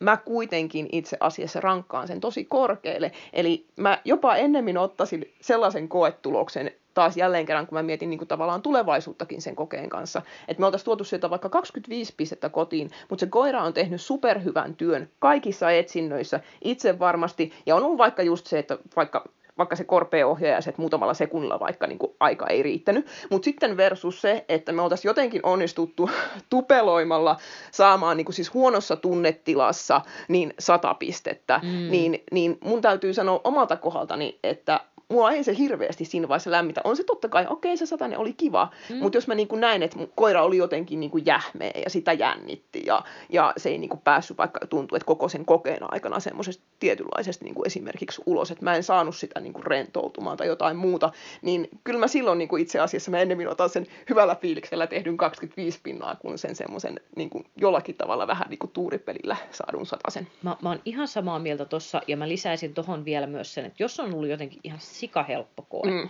[0.02, 3.12] mä kuitenkin itse asiassa rankkaan sen tosi korkealle.
[3.32, 8.28] Eli mä jopa ennemmin ottaisin sellaisen koetuloksen taas jälleen kerran, kun mä mietin niin kuin
[8.28, 13.20] tavallaan tulevaisuuttakin sen kokeen kanssa, että me oltaisiin tuotu sieltä vaikka 25 pistettä kotiin, mutta
[13.20, 18.46] se koira on tehnyt superhyvän työn kaikissa etsinnöissä itse varmasti, ja on ollut vaikka just
[18.46, 19.24] se, että vaikka
[19.58, 23.06] vaikka se korpea ohjaaja, se, että muutamalla sekunnilla vaikka niin kuin aika ei riittänyt.
[23.30, 26.10] Mutta sitten versus se, että me oltaisiin jotenkin onnistuttu
[26.50, 27.36] tupeloimalla
[27.70, 31.90] saamaan niin kuin siis huonossa tunnetilassa niin sata pistettä, mm.
[31.90, 34.80] niin, niin mun täytyy sanoa omalta kohdaltani, että
[35.12, 36.80] mua ei se hirveästi siinä vaiheessa lämmitä.
[36.84, 38.96] On se totta kai, okei se satanen oli kiva, mm.
[38.96, 41.90] mutta jos mä niin kuin näin, että mun koira oli jotenkin niin kuin jähmeä ja
[41.90, 45.92] sitä jännitti ja, ja se ei niin kuin päässyt, vaikka tuntuu, että koko sen kokeen
[45.92, 50.36] aikana semmoisesta tietynlaisesta niin kuin esimerkiksi ulos, että mä en saanut sitä niin kuin rentoutumaan
[50.36, 53.86] tai jotain muuta, niin kyllä mä silloin niin kuin itse asiassa mä ennemmin otan sen
[54.10, 58.70] hyvällä fiiliksellä tehdyn 25 pinnaa kuin sen semmoisen niin kuin jollakin tavalla vähän niin kuin
[58.70, 60.26] tuuripelillä saadun satasen.
[60.42, 63.82] Mä, mä oon ihan samaa mieltä tossa ja mä lisäisin tohon vielä myös sen, että
[63.82, 66.08] jos on ollut jotenkin ihan sikahelppo koe, mm.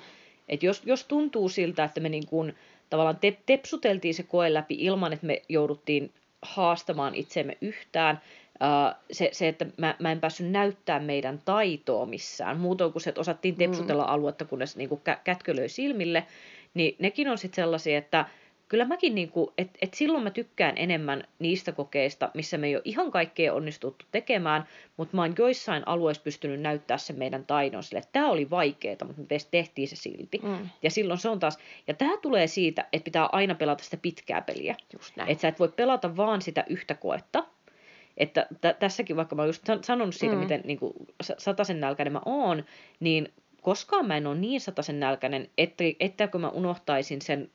[0.49, 2.55] että jos, jos tuntuu siltä, että me niin kuin,
[2.91, 6.11] tavallaan te, tepsuteltiin se koe läpi ilman, että me jouduttiin
[6.43, 8.21] haastamaan itseemme yhtään.
[8.53, 13.11] Uh, se, se, että mä, mä en päässyt näyttää meidän taitoa missään, muutoin kuin se,
[13.11, 14.13] että osattiin tepsutella mm.
[14.13, 16.27] aluetta, kunnes niin kuin kä- kätkölöi silmille,
[16.75, 18.25] niin nekin on sitten sellaisia, että
[18.73, 22.77] kyllä mäkin, niin kuin, että, että silloin mä tykkään enemmän niistä kokeista, missä me ei
[22.77, 24.65] ole ihan kaikkea onnistuttu tekemään,
[24.97, 28.97] mutta mä oon joissain alueissa pystynyt näyttää sen meidän taidon sille, että tämä oli vaikeaa,
[29.07, 30.41] mutta me tehtiin se silti.
[30.43, 30.69] Mm.
[30.83, 34.41] Ja silloin se on taas, ja tämä tulee siitä, että pitää aina pelata sitä pitkää
[34.43, 34.77] peliä.
[35.27, 37.45] Että sä et voi pelata vaan sitä yhtä koetta,
[38.17, 40.41] että t- tässäkin, vaikka mä oon just sanonut siitä, mm.
[40.41, 40.93] miten niin kuin,
[41.39, 42.65] sataisen nälkäinen mä oon,
[43.01, 43.33] niin
[43.63, 47.51] koskaan mä en ole niin sataisen nälkäinen, että, että kun mä unohtaisin sen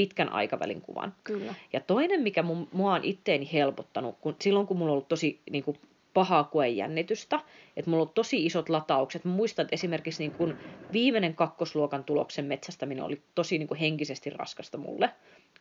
[0.00, 1.14] pitkän aikavälin kuvan.
[1.24, 1.54] Kyllä.
[1.72, 5.40] Ja toinen, mikä mun, mua on itteeni helpottanut, kun, silloin kun mulla on ollut tosi
[5.50, 5.76] niin kuin,
[6.14, 7.40] pahaa koejännitystä,
[7.76, 9.24] että mulla on tosi isot lataukset.
[9.24, 10.56] Mä muistan, että esimerkiksi niin kun
[10.92, 15.10] viimeinen kakkosluokan tuloksen metsästäminen oli tosi niin kuin henkisesti raskasta mulle.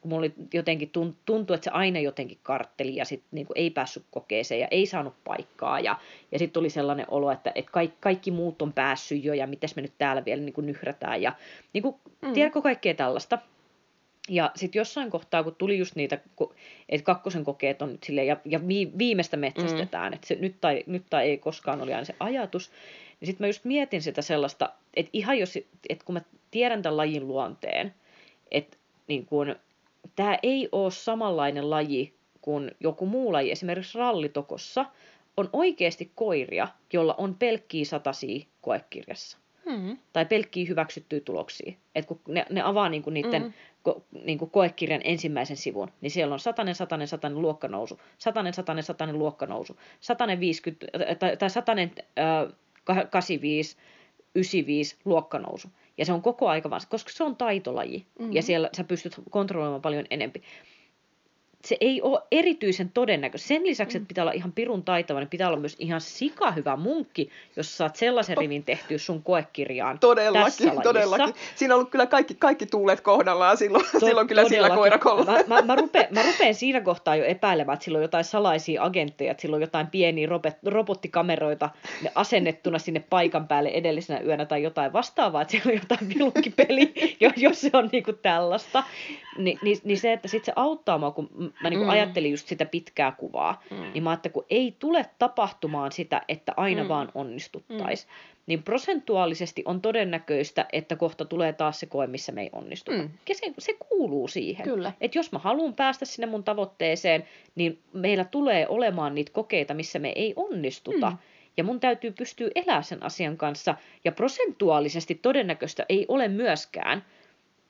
[0.01, 0.91] Kun mulla oli jotenkin
[1.25, 5.13] tuntui, että se aina jotenkin kartteli ja sit niin ei päässyt kokeeseen ja ei saanut
[5.23, 5.79] paikkaa.
[5.79, 5.97] Ja,
[6.31, 9.75] ja sitten tuli sellainen olo, että, että kaikki, kaikki muut on päässyt jo ja mitäs
[9.75, 11.21] me nyt täällä vielä niin kuin nyhrätään.
[11.21, 11.33] Ja
[11.73, 12.33] niin kuin, mm.
[12.33, 13.37] tiedätkö kaikkea tällaista?
[14.29, 16.19] Ja sitten jossain kohtaa, kun tuli just niitä,
[16.89, 18.59] että kakkosen kokeet on nyt silleen, ja, ja
[18.97, 20.15] viimeistä metsästetään, mm.
[20.15, 22.71] että se nyt tai, nyt tai ei koskaan oli aina se ajatus,
[23.19, 25.57] niin sitten mä just mietin sitä sellaista, että ihan jos,
[25.89, 27.93] että kun mä tiedän tämän lajin luonteen,
[28.51, 29.55] että niin kun,
[30.15, 34.85] tämä ei ole samanlainen laji kuin joku muu laji, esimerkiksi rallitokossa,
[35.37, 39.37] on oikeasti koiria, jolla on pelkkiä satasia koekirjassa.
[39.65, 39.97] Mm.
[40.13, 41.73] Tai pelkkiä hyväksyttyjä tuloksia.
[41.95, 43.53] Et kun ne, ne avaa niinku niiden mm
[43.93, 48.83] ko, niin kuin koekirjan ensimmäisen sivun, niin siellä on satanen, satanen, satanen luokkanousu, satanen, satanen,
[48.83, 50.87] satanen luokkanousu, satanen 50,
[51.19, 53.77] tai, tai satanen äh, 85,
[54.35, 55.67] 95 luokkanousu.
[55.97, 58.33] Ja se on koko aika vaan, koska se on taitolaji, mm-hmm.
[58.33, 60.43] ja siellä sä pystyt kontrolloimaan paljon enempi
[61.65, 63.47] se ei ole erityisen todennäköistä.
[63.47, 64.07] Sen lisäksi, että mm.
[64.07, 67.95] pitää olla ihan pirun taitava, niin pitää olla myös ihan sika hyvä munkki, jos saat
[67.95, 71.35] sellaisen rivin tehtyä sun koekirjaan Todellakin, todellakin.
[71.55, 75.25] Siinä on ollut kyllä kaikki, kaikki tuulet kohdallaan silloin, to- silloin kyllä sillä koirakolla.
[75.25, 78.83] Mä, mä, mä, rupean, mä rupean siinä kohtaa jo epäilemään, että sillä on jotain salaisia
[78.83, 81.69] agentteja, että sillä on jotain pieniä robot, robottikameroita
[82.15, 86.93] asennettuna sinne paikan päälle edellisenä yönä tai jotain vastaavaa, että siellä on jotain vilunkipeli,
[87.37, 88.83] jos se on niinku tällaista.
[89.37, 91.93] Ni, niin, niin se, että sit se auttaa mua, kun mä niin kuin mm.
[91.93, 93.77] ajattelin just sitä pitkää kuvaa, mm.
[93.93, 96.89] niin mä ajattelin, kun ei tule tapahtumaan sitä, että aina mm.
[96.89, 98.43] vaan onnistuttaisiin, mm.
[98.45, 102.97] niin prosentuaalisesti on todennäköistä, että kohta tulee taas se koe, missä me ei onnistuta.
[102.97, 103.09] Mm.
[103.29, 104.63] Ja se, se kuuluu siihen.
[104.63, 104.93] Kyllä.
[105.01, 107.23] Että jos mä haluan päästä sinne mun tavoitteeseen,
[107.55, 111.09] niin meillä tulee olemaan niitä kokeita, missä me ei onnistuta.
[111.09, 111.17] Mm.
[111.57, 113.75] Ja mun täytyy pystyä elämään sen asian kanssa.
[114.05, 117.05] Ja prosentuaalisesti todennäköistä ei ole myöskään,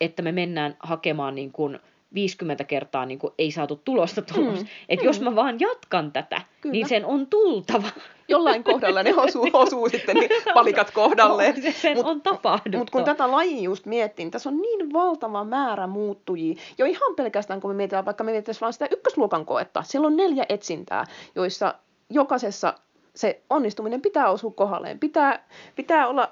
[0.02, 1.80] että me mennään hakemaan niin kuin
[2.14, 4.60] 50 kertaa niin kuin ei saatu tulosta tulos.
[4.60, 4.68] Mm.
[4.90, 5.08] Että mm.
[5.08, 6.72] jos mä vaan jatkan tätä, Kyllä.
[6.72, 7.90] niin sen on tultava.
[8.28, 11.56] Jollain kohdalla ne osuu, osuu sitten niin palikat kohdalleen.
[11.64, 12.80] No, sen mut, on tapahtunut.
[12.80, 16.56] Mutta kun tätä lajia just miettii, tässä on niin valtava määrä muuttujia.
[16.78, 20.18] Jo ihan pelkästään, kun me mietitään, vaikka me mietitään vaan sitä ykkösluokan koetta, siellä on
[20.18, 21.76] neljä etsintää, joissa
[22.10, 22.74] jokaisessa
[23.16, 25.00] se onnistuminen pitää osua kohdalleen.
[25.00, 26.32] Pitää, pitää olla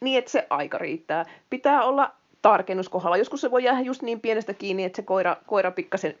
[0.00, 1.26] niin, että se aika riittää.
[1.50, 3.16] Pitää olla tarkennus kohdalla.
[3.16, 6.14] Joskus se voi jäädä just niin pienestä kiinni, että se koira, koira pikkasen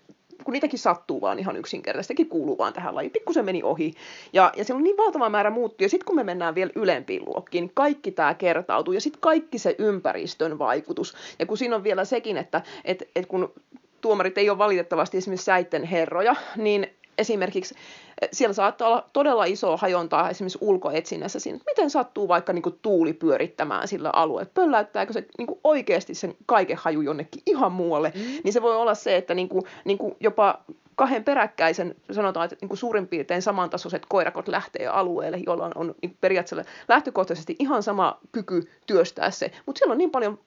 [0.44, 3.12] kun niitäkin sattuu vaan ihan yksinkertaisesti, kuuluu vaan tähän lajiin.
[3.12, 3.94] Pikkusen meni ohi.
[4.32, 5.88] Ja, ja siellä on niin valtava määrä muuttuja.
[5.88, 8.94] Sitten kun me mennään vielä ylempiin luokkiin, niin kaikki tämä kertautuu.
[8.94, 11.14] Ja sitten kaikki se ympäristön vaikutus.
[11.38, 13.52] Ja kun siinä on vielä sekin, että et, et kun
[14.00, 16.86] tuomarit ei ole valitettavasti esimerkiksi säitten herroja, niin
[17.20, 17.74] esimerkiksi
[18.22, 22.62] eh, siellä saattaa olla todella iso hajontaa esimerkiksi ulkoetsinnässä siinä, että miten sattuu vaikka niin
[22.62, 24.50] kuin tuuli pyörittämään sillä alueella.
[24.54, 28.12] Pölläyttääkö se niin kuin oikeasti sen kaiken haju jonnekin ihan muualle.
[28.14, 28.20] Mm.
[28.44, 30.58] Niin se voi olla se, että niin kuin, niin kuin jopa
[31.00, 36.16] kahden peräkkäisen, sanotaan, että niin suurin piirtein samantasoiset koirakot lähtee alueelle, joilla on, on niin
[36.20, 39.50] periaatteessa lähtökohtaisesti ihan sama kyky työstää se.
[39.66, 40.38] Mutta siellä on niin paljon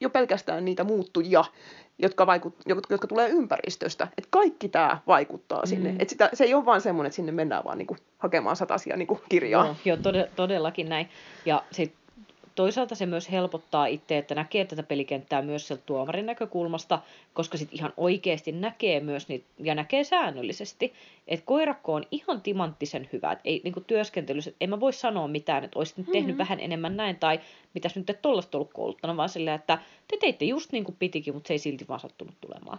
[0.00, 1.44] jo pelkästään niitä muuttujia,
[1.98, 4.08] jotka, vaikut, jotka, jotka tulee ympäristöstä.
[4.18, 5.66] Et kaikki tämä vaikuttaa mm.
[5.66, 5.96] sinne.
[5.98, 9.20] Et sitä, se ei ole vain semmoinen, että sinne mennään vaan niinku hakemaan satasia niinku
[9.28, 9.76] kirjaa.
[9.84, 11.08] Joo, joo todellakin näin.
[11.46, 11.94] Ja sit
[12.58, 16.98] toisaalta se myös helpottaa itse, että näkee tätä pelikenttää myös sieltä tuomarin näkökulmasta,
[17.34, 20.92] koska sitten ihan oikeasti näkee myös niitä, ja näkee säännöllisesti,
[21.28, 25.64] että koirakko on ihan timanttisen hyvä, että ei niin työskentelyssä, en mä voi sanoa mitään,
[25.64, 26.38] että olisit nyt tehnyt mm-hmm.
[26.38, 27.40] vähän enemmän näin, tai
[27.74, 31.34] mitäs nyt et tollasta ollut kouluttanut, vaan silleen, että te teitte just niin kuin pitikin,
[31.34, 32.78] mutta se ei silti vaan sattunut tulemaan.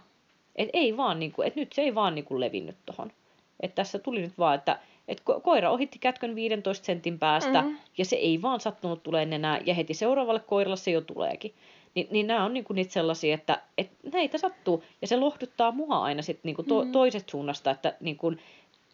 [0.56, 3.12] Et ei vaan, niin kuin, et nyt se ei vaan niin kuin levinnyt tohon.
[3.60, 4.78] Et tässä tuli nyt vaan, että
[5.10, 7.78] et ko- koira ohitti kätkön 15 sentin päästä, mm-hmm.
[7.98, 11.54] ja se ei vaan sattunut tulee enää, ja heti seuraavalle koiralle se jo tuleekin.
[11.94, 14.84] Niin, niin nämä on niinku niitä sellaisia, että et näitä sattuu.
[15.00, 16.92] Ja se lohduttaa mua aina sit niinku to, Mm.
[16.92, 18.32] toisesta suunnasta, että niinku,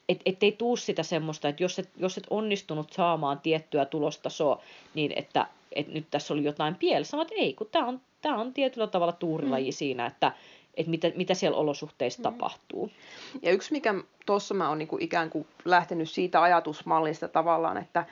[0.08, 4.62] et, ettei tuu sitä semmoista, että jos et, jos et onnistunut saamaan tiettyä tulostasoa,
[4.94, 8.52] niin että et nyt tässä oli jotain pielessä, mutta ei, kun tämä on, tää on
[8.52, 9.72] tietyllä tavalla tuurilaji Mm.
[9.72, 10.32] siinä, että
[10.76, 12.22] et mitä, mitä siellä olosuhteissa Mm.
[12.22, 12.90] tapahtuu.
[13.42, 13.94] Ja yksi, mikä
[14.26, 18.04] tuossa mä oon niinku ikään kuin lähtenyt siitä ajatusmallista tavallaan, että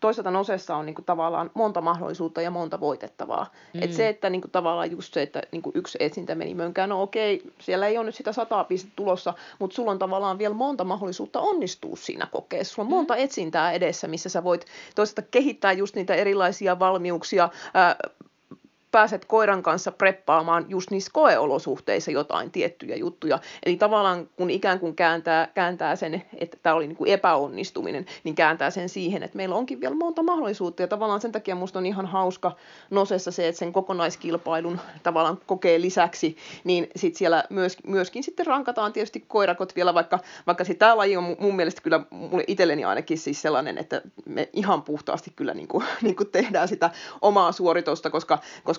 [0.00, 3.52] toisaalta nosessa on niinku tavallaan monta mahdollisuutta ja monta voitettavaa.
[3.74, 3.82] Mm.
[3.82, 7.42] Et se, että niinku tavallaan just se, että niinku yksi etsintä meni mönkään, no okei,
[7.60, 11.40] siellä ei ole nyt sitä sataa pistettä tulossa, mutta sulla on tavallaan vielä monta mahdollisuutta
[11.40, 12.74] onnistua siinä kokeessa.
[12.74, 13.20] Sulla on monta Mm.
[13.20, 17.96] etsintää edessä, missä sä voit toisaalta kehittää just niitä erilaisia valmiuksia, ää,
[18.90, 23.38] pääset koiran kanssa preppaamaan just niissä koeolosuhteissa jotain tiettyjä juttuja.
[23.66, 28.34] Eli tavallaan kun ikään kuin kääntää, kääntää sen, että tämä oli niin kuin epäonnistuminen, niin
[28.34, 30.82] kääntää sen siihen, että meillä onkin vielä monta mahdollisuutta.
[30.82, 32.56] Ja tavallaan sen takia musta on ihan hauska
[32.90, 38.92] nosessa se, että sen kokonaiskilpailun tavallaan kokee lisäksi, niin sit siellä myös, myöskin sitten rankataan
[38.92, 43.18] tietysti koirakot vielä, vaikka, vaikka tämä laji on mu- mun mielestä kyllä mulle itselleni ainakin
[43.18, 46.90] siis sellainen, että me ihan puhtaasti kyllä niin kuin, niin kuin tehdään sitä
[47.22, 48.77] omaa suoritusta, koska, koska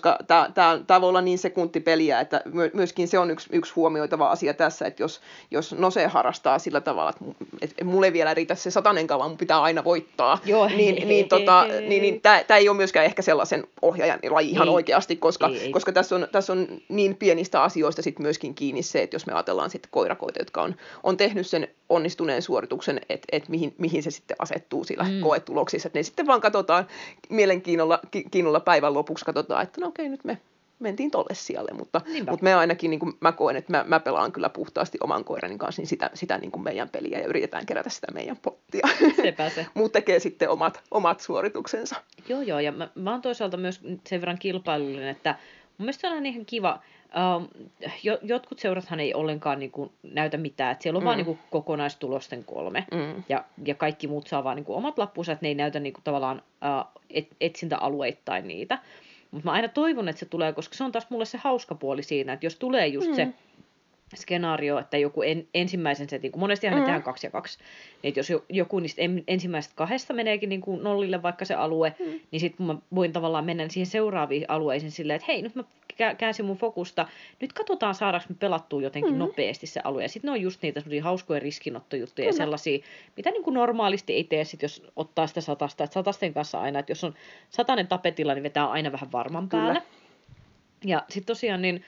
[0.86, 4.86] tämä voi olla niin sekuntipeliä, että my, myöskin se on yksi, yksi huomioitava asia tässä,
[4.86, 7.24] että jos, jos Nose harrastaa sillä tavalla, että,
[7.60, 10.68] että mulle vielä riitä se satanen vaan mun pitää aina voittaa, Joo.
[10.68, 14.74] niin, niin, tota, niin, niin tämä ei ole myöskään ehkä sellaisen ohjaajan laji ihan Ei.
[14.74, 15.72] oikeasti, koska, Ei, ei.
[15.72, 19.32] koska tässä, on, tässä on niin pienistä asioista sit myöskin kiinni se, että jos me
[19.32, 24.10] ajatellaan sitten koirakoita, jotka on, on tehnyt sen onnistuneen suorituksen, että et mihin, mihin se
[24.10, 25.20] sitten asettuu sillä mm.
[25.20, 26.86] koetuloksissa, että ne sitten vaan katsotaan
[27.28, 30.38] mielenkiinnolla ki, kiinnolla päivän lopuksi, katsotaan, että no okei, nyt me
[30.80, 32.30] mentiin tolle sijalle, mutta, Niinpä.
[32.30, 35.58] mutta me ainakin, niin kuin mä koen, että mä, mä pelaan kyllä puhtaasti oman koirani
[35.58, 38.88] kanssa niin sitä, sitä niin kuin meidän peliä ja yritetään kerätä sitä meidän pottia.
[39.22, 39.66] Sepä se.
[39.74, 41.96] Muut tekee sitten omat, omat suorituksensa.
[42.28, 45.30] Joo, joo, ja mä, mä oon toisaalta myös sen verran kilpailullinen, että
[45.78, 46.80] mun mielestä on ihan kiva.
[47.36, 47.48] Um,
[48.02, 51.06] jo, jotkut seurathan ei ollenkaan niin kuin, näytä mitään, että siellä on mm.
[51.06, 51.18] vaan Mm.
[51.18, 52.86] niin kuin, kokonaistulosten kolme.
[52.92, 53.22] Mm.
[53.28, 55.92] Ja, ja kaikki muut saa vaan niin kuin, omat lappunsa, että ne ei näytä niin
[55.92, 58.78] kuin, tavallaan uh, et, etsintäalueittain niitä.
[59.30, 62.02] Mutta mä aina toivon, että se tulee, koska se on taas mulle se hauska puoli
[62.02, 63.14] siinä, että jos tulee just mm.
[63.14, 63.28] se
[64.14, 66.76] skenaario, että joku en, ensimmäisen setin, kun monestihan mm.
[66.76, 66.84] ne Mm.
[66.86, 70.60] tehdään kaksi ja kaksi, niin että jos jo- joku niistä en, ensimmäisestä kahdesta meneekin niin
[70.60, 72.06] kuin nollille vaikka se alue, mm.
[72.06, 72.20] Mm.
[72.30, 75.64] niin sitten mä voin tavallaan mennä siihen seuraaviin alueisiin silleen, että hei, nyt mä
[76.00, 77.08] kä- käänsin mun fokusta,
[77.40, 79.16] nyt katsotaan saadaanko me pelattua jotenkin mm.
[79.16, 79.18] Mm.
[79.18, 80.02] nopeasti se alue.
[80.02, 82.44] Ja sitten ne on just niitä semmoisia hauskoja riskinottojuttuja ja Kyllä.
[82.44, 82.78] sellaisia,
[83.16, 85.84] mitä niin kuin normaalisti ei tee sit, jos ottaa sitä satasta.
[85.84, 87.14] Et satasten kanssa aina, että jos on
[87.50, 89.62] satanen tapetilla, niin vetää aina vähän varman Kyllä.
[89.64, 89.82] päälle.
[90.84, 91.84] Ja sitten tosiaan niin,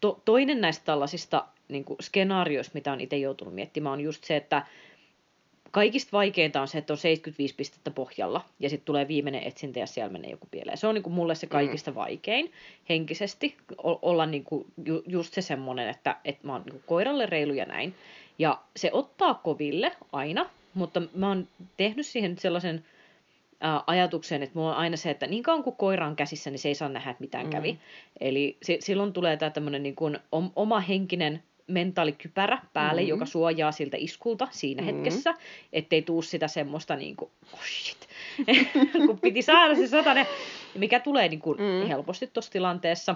[0.00, 4.36] to, toinen näistä tällaisista niin kuin skenaarioista, mitä on itse joutunut miettimään, on just se,
[4.36, 4.66] että
[5.74, 9.86] kaikista vaikeinta on se, että on 75 pistettä pohjalla ja sitten tulee viimeinen etsintä ja
[9.86, 10.78] siellä menee joku pieleen.
[10.78, 11.94] Se on niin kuin mulle se kaikista mm.
[11.94, 12.52] vaikein
[12.88, 16.82] henkisesti, o- olla niin kuin ju, just se semmoinen, että, että mä oon niin kuin
[16.86, 17.94] koiralle reilu ja näin.
[18.38, 22.84] Ja se ottaa koville aina, mutta mä oon tehnyt siihen sellaisen
[23.60, 26.58] ää, ajatuksen, että mulla on aina se, että niin kauan kuin koira on käsissä, niin
[26.58, 27.50] se ei saa nähdä, että mitään Mm.
[27.50, 27.78] kävi.
[28.20, 33.08] Eli si- silloin tulee tämä tämmöinen niin kuin om- oma henkinen mentaalikypärä päälle, Mm.
[33.08, 34.86] joka suojaa siltä iskulta siinä Mm.
[34.86, 35.34] hetkessä,
[35.72, 38.08] ettei tuu sitä semmoista niin kuin, oh shit,
[39.06, 40.26] kun piti saada se satanen,
[40.74, 41.88] mikä tulee niin kuin Mm.
[41.88, 43.14] helposti tuossa tilanteessa.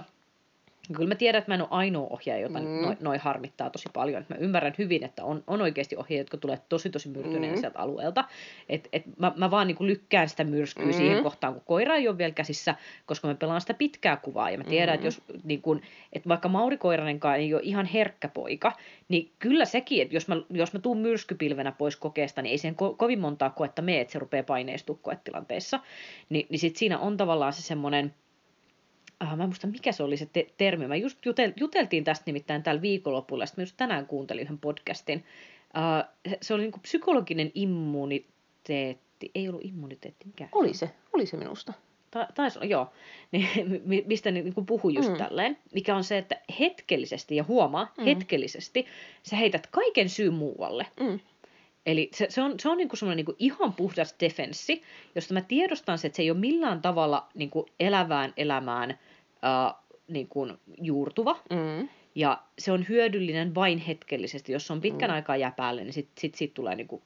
[0.95, 2.65] Kyllä mä tiedän, että mä en ole ainoa ohjaaja, jota mm.
[2.65, 4.25] Noin noi harmittaa tosi paljon.
[4.29, 7.59] Mä ymmärrän hyvin, että on, on oikeasti ohjaajia, jotka tulee tosi tosi myrtyneenä Mm.
[7.59, 8.23] sieltä alueelta.
[8.69, 10.93] Et, et mä, mä vaan niinku lykkään sitä myrskyä mm.
[10.93, 12.75] Siihen kohtaan, kun koira ei ole vielä käsissä,
[13.05, 14.49] koska mä pelaan sitä pitkää kuvaa.
[14.49, 14.95] Ja mä tiedän, Mm.
[14.95, 15.81] että jos niin kun,
[16.13, 18.71] että vaikka Mauri Koiranenkaan ei ole ihan herkkä poika,
[19.09, 22.75] niin kyllä sekin, että jos mä, jos mä tuun myrskypilvenä pois kokeesta, niin ei siihen
[22.75, 25.79] ko- kovin montaa koetta mene, että se rupeaa paineistua koetilanteessa.
[26.29, 28.13] Ni, niin sit siinä on tavallaan se semmoinen,
[29.19, 30.87] Ah, mä en muista, mikä se oli se te- termi.
[30.87, 35.23] Mä just jutel, juteltiin tästä nimittäin tällä viikonlopulla, sitten mä just tänään kuuntelin yhden podcastin.
[35.77, 39.31] Uh, se, oli niinku psykologinen immuniteetti.
[39.35, 40.49] Ei ollut immuniteetti, mikä?
[40.51, 41.73] Oli se, oli se minusta.
[42.11, 42.91] Ta- taisi, joo.
[43.31, 45.17] Niin, mi- mistä niin kuin puhui just mm.
[45.17, 45.57] Tälleen.
[45.73, 48.03] Mikä on se, että hetkellisesti, ja huomaa, mm.
[48.03, 48.05] Mm.
[48.05, 48.85] hetkellisesti,
[49.23, 50.87] sä heität kaiken syyn muualle.
[50.99, 51.19] Mm.
[51.85, 54.83] Eli se, se on, se on niinku semmoinen niinku ihan puhdas defenssi,
[55.15, 58.99] josta mä tiedostan se, että se ei ole millään tavalla niinku elävään elämään
[59.41, 59.73] ää,
[60.07, 60.47] niinku
[60.81, 61.39] juurtuva.
[61.49, 61.89] Mm.
[62.15, 64.51] Ja se on hyödyllinen vain hetkellisesti.
[64.51, 65.13] Jos on pitkän Mm.
[65.15, 67.01] aikaa jää päälle, niin sitten sit, sit tulee niinku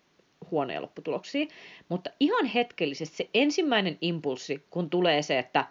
[0.51, 1.45] huonoja lopputuloksia.
[1.89, 5.65] Mutta ihan hetkellisesti se ensimmäinen impulssi, kun tulee se, että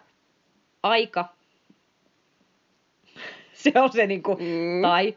[0.83, 1.25] aika,
[3.53, 4.81] se on se niinku, Mm.
[4.81, 5.15] tai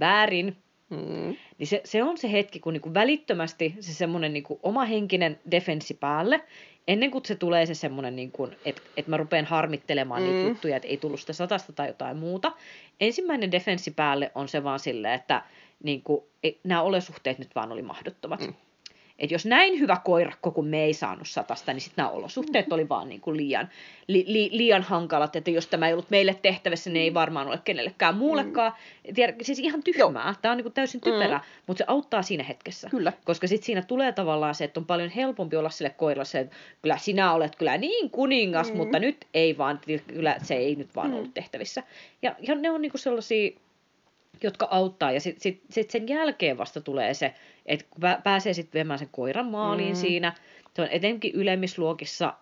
[0.00, 0.56] väärin,
[0.90, 1.36] Mm.
[1.58, 5.94] Niin se, se on se hetki, kun niinku välittömästi se semmoinen niinku oma henkinen defenssi
[5.94, 6.40] päälle,
[6.88, 10.28] ennen kuin se tulee se semmoinen, niinku, että et mä rupean harmittelemaan mm.
[10.28, 12.52] niitä juttuja, että ei tullut sitä satasta tai jotain muuta.
[13.00, 15.42] Ensimmäinen defenssi päälle on se vaan silleen, että
[15.82, 16.28] niinku,
[16.64, 18.40] nämä olosuhteet nyt vaan oli mahdottomat.
[18.40, 18.54] Mm
[19.18, 22.88] että jos näin hyvä koirakko kuin me ei saanut satasta, niin sitten nämä olosuhteet oli
[22.88, 23.68] vaan niin kuin liian,
[24.06, 27.60] li, li, liian hankalat, että jos tämä ei ollut meille tehtävissä, niin ei varmaan ole
[27.64, 28.72] kenellekään muullekaan.
[29.08, 29.14] Mm.
[29.14, 30.34] Tiedä, siis ihan tyhmää, Joo.
[30.42, 31.44] tämä on niin kuin täysin typerä, mm.
[31.66, 32.88] mutta se auttaa siinä hetkessä.
[32.90, 33.12] Kyllä.
[33.24, 36.56] Koska sitten siinä tulee tavallaan se, että on paljon helpompi olla sille koiralle se, että
[36.82, 38.76] kyllä sinä olet kyllä niin kuningas, mm.
[38.76, 41.14] mutta nyt ei vaan, kyllä se ei nyt vaan mm.
[41.14, 41.82] ollut tehtävissä.
[42.22, 43.50] Ja, ja ne on niin kuin sellaisia
[44.42, 45.12] jotka auttaa.
[45.12, 47.34] Ja sitten sit, sit sen jälkeen vasta tulee se,
[47.66, 50.00] että kun pääsee sitten viemään sen koiran maaliin mm.
[50.00, 50.32] siinä,
[50.74, 52.34] se on etenkin ylemmisluokissa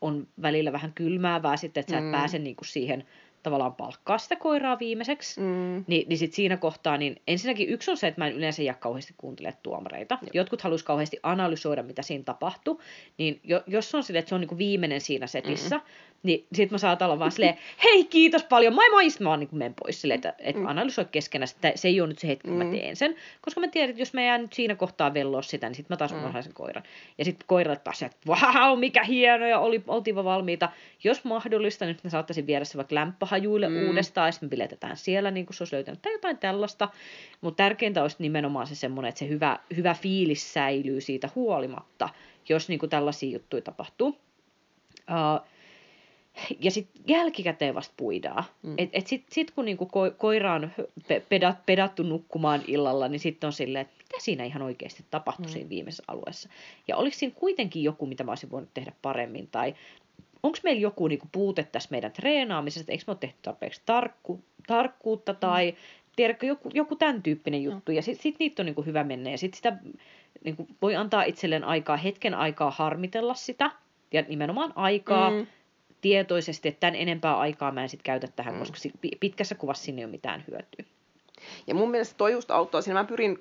[0.00, 2.10] on välillä vähän kylmäävää sitten, että sä et mm.
[2.10, 3.04] pääse niinku siihen
[3.44, 5.84] tavallaan palkkaa sitä koiraa viimeiseksi, mm.
[5.86, 8.74] niin, niin sit siinä kohtaa, niin ensinnäkin yksi on se, että mä en yleensä jää
[8.74, 10.18] kauheasti kuuntele tuomareita.
[10.22, 10.30] Joo.
[10.32, 12.80] Jotkut haluaisivat kauheasti analysoida, mitä siinä tapahtuu,
[13.18, 15.82] niin jo, jos on sille, että se on niinku viimeinen siinä setissä, mm.
[16.22, 19.48] niin sit mä saatan olla vaan silleen, hei kiitos paljon, moi moi, mä vaan niin
[19.52, 20.66] menen pois silleen, että, että mm.
[20.66, 22.66] analysoi keskenään, että se ei ole nyt se hetki, kun mm.
[22.66, 25.68] mä teen sen, koska mä tiedän, että jos mä jään nyt siinä kohtaa velloa sitä,
[25.68, 26.42] niin sit mä taas mm.
[26.42, 26.84] sen koiran.
[27.18, 30.68] Ja sitten koiralle taas, että vau, mikä hieno, ja oli, oltiin valmiita.
[31.04, 32.94] Jos mahdollista, nyt mä saattaisin viedä se vaikka
[33.34, 33.86] lämpöhajuille mm.
[33.86, 36.88] uudestaan, ja sitten piletetään siellä, niin kuin se olisi löytänyt, tai jotain tällaista.
[37.40, 42.08] Mutta tärkeintä olisi nimenomaan se semmoinen, että se hyvä, hyvä fiilis säilyy siitä huolimatta,
[42.48, 44.08] jos niin kuin tällaisia juttuja tapahtuu.
[44.08, 45.48] Uh,
[46.60, 48.44] ja sitten jälkikäteen vasta puidaan.
[48.62, 48.74] Mm.
[48.78, 50.70] Et, et sitten sit kun niinku ko, koira on
[51.28, 55.52] pedat, pedattu nukkumaan illalla, niin sitten on silleen, että mitä siinä ihan oikeasti tapahtui mm.
[55.52, 56.48] siinä viimeisessä alueessa.
[56.88, 59.74] Ja oliko siinä kuitenkin joku, mitä mä olisin voinut tehdä paremmin, tai
[60.44, 65.32] onko meillä joku niinku puute tässä meidän treenaamisesta, eikö me ole tehty tarpeeksi tarkku, tarkkuutta,
[65.32, 65.38] mm.
[65.38, 65.76] tai mm.
[66.16, 67.96] tiedätkö, joku, joku tämän tyyppinen juttu, mm.
[67.96, 69.76] ja sitten sit niitä on niinku hyvä mennä, ja sitten sitä
[70.44, 73.70] niinku voi antaa itselleen aikaa, hetken aikaa harmitella sitä,
[74.12, 75.46] ja nimenomaan aikaa, mm
[76.04, 78.58] tietoisesti, että tämän enempää aikaa mä en sitten käytä tähän, mm.
[78.58, 78.78] koska
[79.20, 80.84] pitkässä kuvassa sinne ei ole mitään hyötyä.
[81.66, 83.00] Ja mun mielestä toi just auttaa siinä.
[83.00, 83.38] Mä pyrin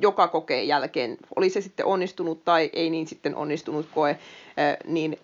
[0.00, 4.18] joka kokeen jälkeen, oli se sitten onnistunut tai ei niin sitten onnistunut koe,
[4.84, 5.18] niin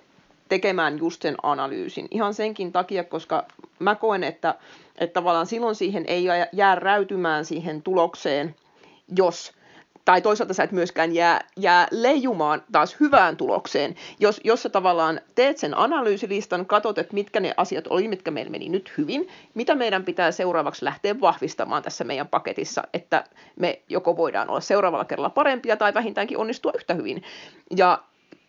[0.52, 2.08] tekemään just sen analyysin.
[2.10, 3.44] Ihan senkin takia, koska
[3.78, 4.54] mä koen, että,
[4.98, 8.54] että tavallaan silloin siihen ei jää räytymään siihen tulokseen,
[9.16, 9.52] jos
[10.04, 15.20] tai toisaalta sä et myöskään jää, jää leijumaan taas hyvään tulokseen, jos, jos sä tavallaan
[15.34, 19.74] teet sen analyysilistan, katsot, että mitkä ne asiat oli, mitkä meillä meni nyt hyvin, mitä
[19.74, 23.24] meidän pitää seuraavaksi lähteä vahvistamaan tässä meidän paketissa, että
[23.56, 27.22] me joko voidaan olla seuraavalla kerralla parempia tai vähintäänkin onnistua yhtä hyvin.
[27.76, 28.02] Ja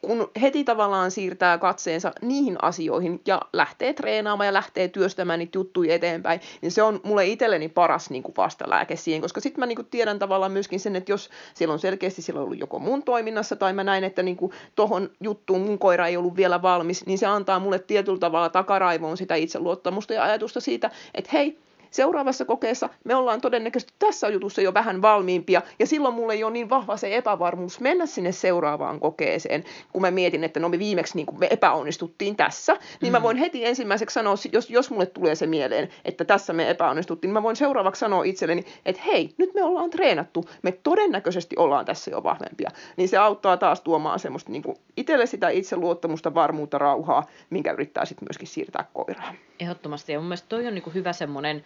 [0.07, 5.95] kun heti tavallaan siirtää katseensa niihin asioihin ja lähtee treenaamaan ja lähtee työstämään niitä juttuja
[5.95, 9.75] eteenpäin, niin se on mulle itselleni paras niin kuin vastalääke siihen, koska sitten mä niin
[9.75, 13.03] kuin tiedän tavallaan myöskin sen, että jos siellä on selkeästi siellä on ollut joko mun
[13.03, 17.05] toiminnassa tai mä näin, että niin kuin tohon juttuun mun koira ei ollut vielä valmis,
[17.05, 21.57] niin se antaa mulle tietyllä tavalla takaraivoon sitä itseluottamusta ja ajatusta siitä, että hei,
[21.93, 26.53] seuraavassa kokeessa me ollaan todennäköisesti tässä jutussa jo vähän valmiimpia, ja silloin mulle ei ole
[26.53, 31.15] niin vahva se epävarmuus mennä sinne seuraavaan kokeeseen, kun mä mietin, että no me viimeksi
[31.15, 33.11] niin me epäonnistuttiin tässä, niin mm.
[33.11, 37.29] mä voin heti ensimmäiseksi sanoa, jos, jos mulle tulee se mieleen, että tässä me epäonnistuttiin,
[37.29, 41.85] niin mä voin seuraavaksi sanoa itselleni, että hei, nyt me ollaan treenattu, me todennäköisesti ollaan
[41.85, 46.77] tässä jo vahvempia, niin se auttaa taas tuomaan semmoista niin kuin itselle sitä itseluottamusta, varmuutta,
[46.77, 49.35] rauhaa, minkä yrittää sitten myöskin siirtää koiraan.
[49.59, 51.63] Ehdottomasti, ja mun mielestä toi on niin kuin hyvä semmoinen,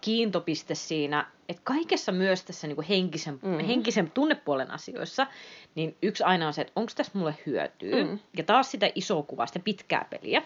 [0.00, 3.58] kiintopiste siinä, että kaikessa myös tässä niin kuin henkisen, mm.
[3.58, 5.26] henkisen tunnepuolen asioissa,
[5.74, 8.18] niin yksi aina on se, että onko tässä mulle hyötyä, mm.
[8.36, 10.42] ja taas sitä isoa kuvaa, sitä pitkää peliä.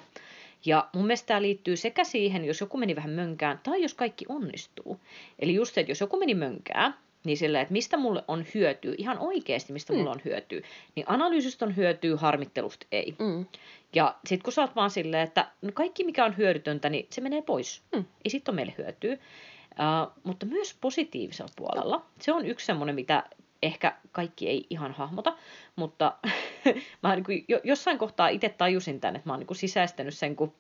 [0.65, 4.25] Ja mun mielestä tämä liittyy sekä siihen, jos joku meni vähän mönkään, tai jos kaikki
[4.29, 5.01] onnistuu.
[5.39, 6.95] Eli just se, että jos joku meni mönkään,
[7.27, 9.99] niin sillä, että mistä mulle on hyötyä, ihan oikeasti mistä mm.
[9.99, 10.61] mulle on hyötyä,
[10.95, 13.15] niin analyysistä on hyötyä, harmittelusta ei.
[13.19, 13.47] Mm.
[13.95, 17.21] Ja sitten kun sä oot vaan silleen, että no kaikki mikä on hyödytöntä, niin se
[17.21, 17.83] menee pois.
[17.97, 18.05] Mm.
[18.25, 19.13] Ei sitten ole meille hyötyä.
[19.13, 22.07] Uh, mutta myös positiivisella puolella.
[22.21, 23.25] Se on yksi semmoinen, mitä
[23.63, 25.37] ehkä kaikki ei ihan hahmota,
[25.77, 26.17] mutta
[27.03, 30.37] mä niin kuin, jo, jossain kohtaa itse tajusin tämän, että mä oon niin sisäistänyt sen,
[30.37, 30.53] kun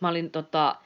[0.00, 0.76] mä olin tota,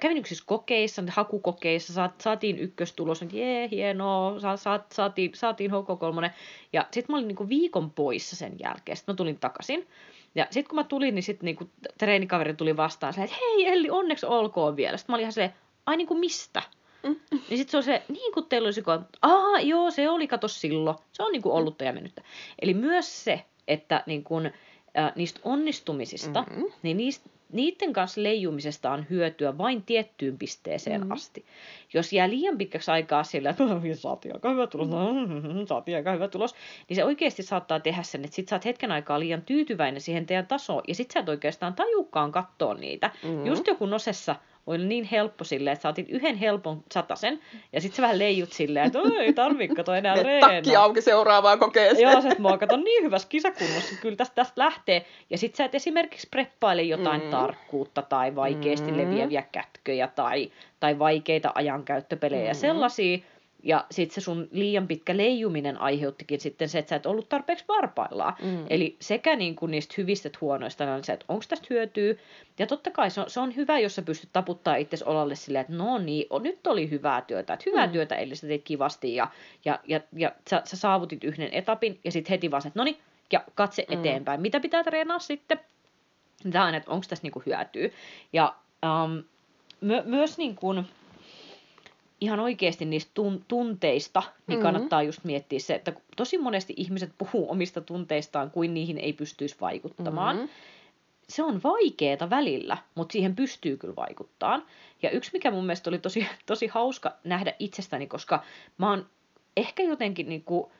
[0.00, 6.30] kävin yksissä kokeissa, hakukokeissa, saatiin ykköstulos, että jee, hienoa, sa, sa, saatiin, saatiin HK3.
[6.72, 9.86] Ja sitten mä olin niinku viikon poissa sen jälkeen, sitten mä tulin takaisin.
[10.34, 14.26] Ja sitten kun mä tulin, niin sitten niinku treenikaveri tuli vastaan, että hei Elli, onneksi
[14.26, 14.96] olkoon vielä.
[14.96, 15.52] Sitten mä olin ihan se,
[15.86, 16.62] ai niinku mistä?
[17.02, 17.16] Mm.
[17.30, 18.82] Niin sitten se on se, niin kuin teillä olisi,
[19.22, 20.96] aa joo, se oli, kato silloin.
[21.12, 22.22] Se on niinku ollut ja mennyttä.
[22.62, 24.46] Eli myös se, että niin kun,
[24.98, 26.72] äh, niistä onnistumisista, mm-hmm.
[26.82, 31.12] niin niistä niiden kanssa leijumisesta on hyötyä vain tiettyyn pisteeseen mm-hmm.
[31.12, 31.44] asti.
[31.94, 35.66] Jos jää liian pitkäksi aikaa sillä, että saatiin aika hyvä tulos, mm-hmm.
[35.66, 36.54] saatiin aika hyvä tulos,
[36.88, 40.26] niin se oikeasti saattaa tehdä sen, että sit sä oot hetken aikaa liian tyytyväinen siihen
[40.26, 43.10] teidän tasoon, ja sit sä et oikeastaan tajukaan katsoa niitä.
[43.22, 43.46] Mm-hmm.
[43.46, 44.36] Just joku nosessa
[44.66, 47.40] oli niin helppo silleen, että saatiin yhden helpon satasen,
[47.72, 50.50] ja sitten sä vähän leijut silleen, että ei tarvitse toi enää reenaa.
[50.50, 52.10] Takki auki seuraavaan kokeeseen.
[52.10, 55.06] Joo, se, että mä katon niin hyvässä kisakunnossa, kyllä tästä, tästä lähtee.
[55.30, 57.30] Ja sit sä et esimerkiksi preppaile jotain mm.
[57.30, 58.98] tarkkuutta tai vaikeasti mm.
[58.98, 60.50] leviäviä kätköjä tai,
[60.80, 62.56] tai vaikeita ajankäyttöpelejä mm.
[62.56, 63.18] sellaisia,
[63.62, 67.64] ja sitten se sun liian pitkä leijuminen aiheuttikin sitten se, että sä et ollut tarpeeksi
[67.68, 68.34] varpaillaan.
[68.42, 68.64] Mm.
[68.70, 72.14] Eli sekä niin kuin niistä hyvistä että huonoista, niin se, että onko tästä hyötyä.
[72.58, 75.60] Ja totta kai se on, se on hyvä, jos sä pystyt taputtaa itse olalle silleen,
[75.60, 77.52] että no niin, nyt oli hyvää työtä.
[77.52, 77.92] Että hyvää mm.
[77.92, 79.30] työtä, eli sä teit kivasti ja,
[79.64, 82.98] ja, ja, ja sä, sä saavutit yhden etapin ja sitten heti vaan, että no niin,
[83.32, 83.98] ja katse mm.
[83.98, 84.40] eteenpäin.
[84.40, 85.60] Mitä pitää treenaa sitten?
[86.52, 87.88] Tämä on, että onko tässä niinku hyötyä.
[88.32, 88.54] Ja
[89.04, 89.24] um,
[89.80, 90.86] my, myös niin kuin,
[92.22, 94.62] ihan oikeasti niistä tun- tunteista, niin mm-hmm.
[94.62, 99.56] kannattaa just miettiä se, että tosi monesti ihmiset puhuu omista tunteistaan, kuin niihin ei pystyisi
[99.60, 100.36] vaikuttamaan.
[100.36, 100.50] Mm-hmm.
[101.28, 104.60] Se on vaikeeta välillä, mutta siihen pystyy kyllä vaikuttaa.
[105.02, 108.42] Ja yksi, mikä mun mielestä oli tosi, tosi hauska nähdä itsestäni, koska
[108.78, 109.06] mä oon
[109.56, 110.72] ehkä jotenkin niin kuin,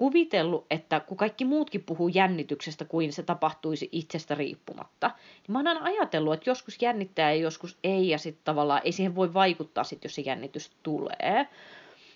[0.00, 5.66] kuvitellut, että kun kaikki muutkin puhuu jännityksestä kuin se tapahtuisi itsestä riippumatta, niin mä oon
[5.66, 9.84] aina ajatellut, että joskus jännittää ja joskus ei, ja sitten tavallaan ei siihen voi vaikuttaa,
[9.84, 11.48] sit, jos se jännitys tulee.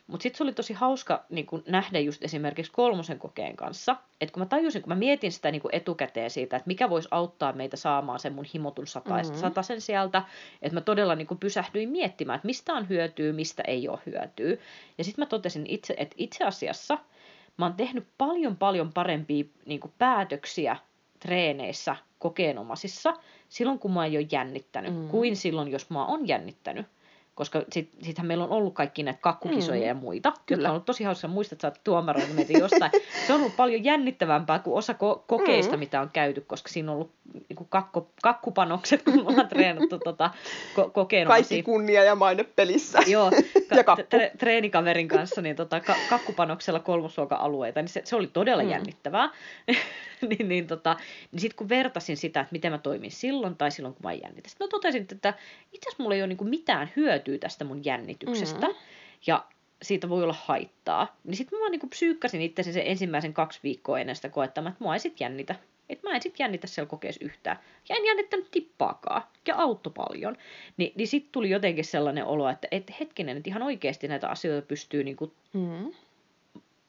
[0.06, 4.32] Mutta sitten se oli tosi hauska niin kun nähdä just esimerkiksi kolmosen kokeen kanssa, että
[4.32, 7.76] kun mä tajusin, kun mä mietin sitä niin etukäteen siitä, että mikä voisi auttaa meitä
[7.76, 9.78] saamaan sen mun himotun satais, mm-hmm.
[9.78, 10.22] sieltä,
[10.62, 14.56] että mä todella niin pysähdyin miettimään, että mistä on hyötyä, mistä ei ole hyötyä.
[14.98, 16.98] Ja sitten mä totesin itse, että itse asiassa–
[17.56, 20.76] mä oon tehnyt paljon paljon parempia niin kuin päätöksiä
[21.20, 23.14] treeneissä kokeenomaisissa
[23.48, 25.08] silloin, kun mä en ole jännittänyt, mm.
[25.08, 26.86] kuin silloin, jos mä oon jännittänyt
[27.34, 29.86] koska sit, sittenhän meillä on ollut kaikki näitä kakkukisoja mm.
[29.86, 30.32] ja muita.
[30.46, 30.68] Kyllä.
[30.68, 32.90] on ollut tosi hauska, muistat, että sä oot tuomaroinut meitä jostain.
[33.26, 35.78] Se on ollut paljon jännittävämpää kuin osa ko- kokeista, mm.
[35.78, 37.10] mitä on käyty, koska siinä on ollut
[37.48, 40.30] niin kuin kakko, kakkupanokset, kun me ollaan treenattu tota,
[40.74, 41.26] ko- kokeen.
[41.26, 42.98] Kaikki kunnia ja maine pelissä.
[43.06, 43.30] Joo,
[43.84, 48.26] ka- ja tre- treenikaverin kanssa niin tota, ka- kakkupanoksella kolmosluokan alueita, niin se, se oli
[48.26, 48.70] todella mm.
[48.70, 49.30] jännittävää.
[50.28, 50.96] niin, niin, tota,
[51.32, 54.50] niin sitten kun vertasin sitä, että miten mä toimin silloin tai silloin, kun mä jännitän,
[54.50, 55.34] sitten mä totesin, että
[55.72, 58.66] itse asiassa mulla ei ole niin mitään hyötyä tästä mun jännityksestä.
[58.66, 58.80] Mm-hmm.
[59.26, 59.44] Ja
[59.82, 61.16] siitä voi olla haittaa.
[61.24, 64.84] Niin sitten mä vaan niin psyykkäsin itse sen ensimmäisen kaksi viikkoa ennen sitä koettamaan, että
[64.84, 65.54] mua ei sit jännitä.
[65.88, 67.58] Että mä en sit jännitä siellä kokeessa yhtään.
[67.88, 69.22] Ja en jännittänyt tippaakaan.
[69.46, 70.36] Ja auttoi paljon.
[70.76, 74.66] Ni, niin sitten tuli jotenkin sellainen olo, että et hetkinen, että ihan oikeasti näitä asioita
[74.66, 75.92] pystyy niinku, mm.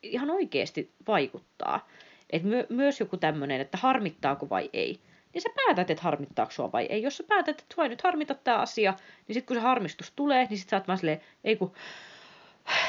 [0.04, 1.88] ihan oikeasti vaikuttaa.
[2.30, 5.00] Et my, myös joku tämmöinen, että harmittaako vai ei.
[5.36, 7.02] Niin sä päätät, että harmittaako sua vai ei.
[7.02, 8.94] Jos sä päätät, että voi nyt harmita tämä asia,
[9.28, 11.72] niin sitten kun se harmistus tulee, niin sit sä oot vaan silleen, ei kun,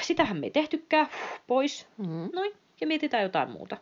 [0.03, 1.07] sitähän me ei tehtykään,
[1.47, 2.30] pois, mm-hmm.
[2.32, 3.76] noin, ja mietitään jotain muuta.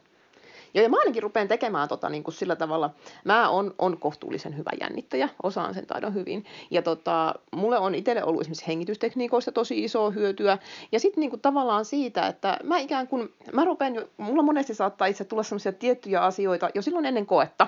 [0.74, 2.90] Joo, ja mä ainakin rupean tekemään tota, niin kuin sillä tavalla,
[3.24, 6.44] mä on, on kohtuullisen hyvä jännittäjä, osaan sen taidon hyvin.
[6.70, 10.58] Ja tota, mulle on itselle ollut esimerkiksi hengitystekniikoista tosi iso hyötyä.
[10.92, 15.06] Ja sitten niin tavallaan siitä, että mä ikään kuin, mä rupean jo, mulla monesti saattaa
[15.06, 17.66] itse tulla sellaisia tiettyjä asioita jo silloin ennen koetta,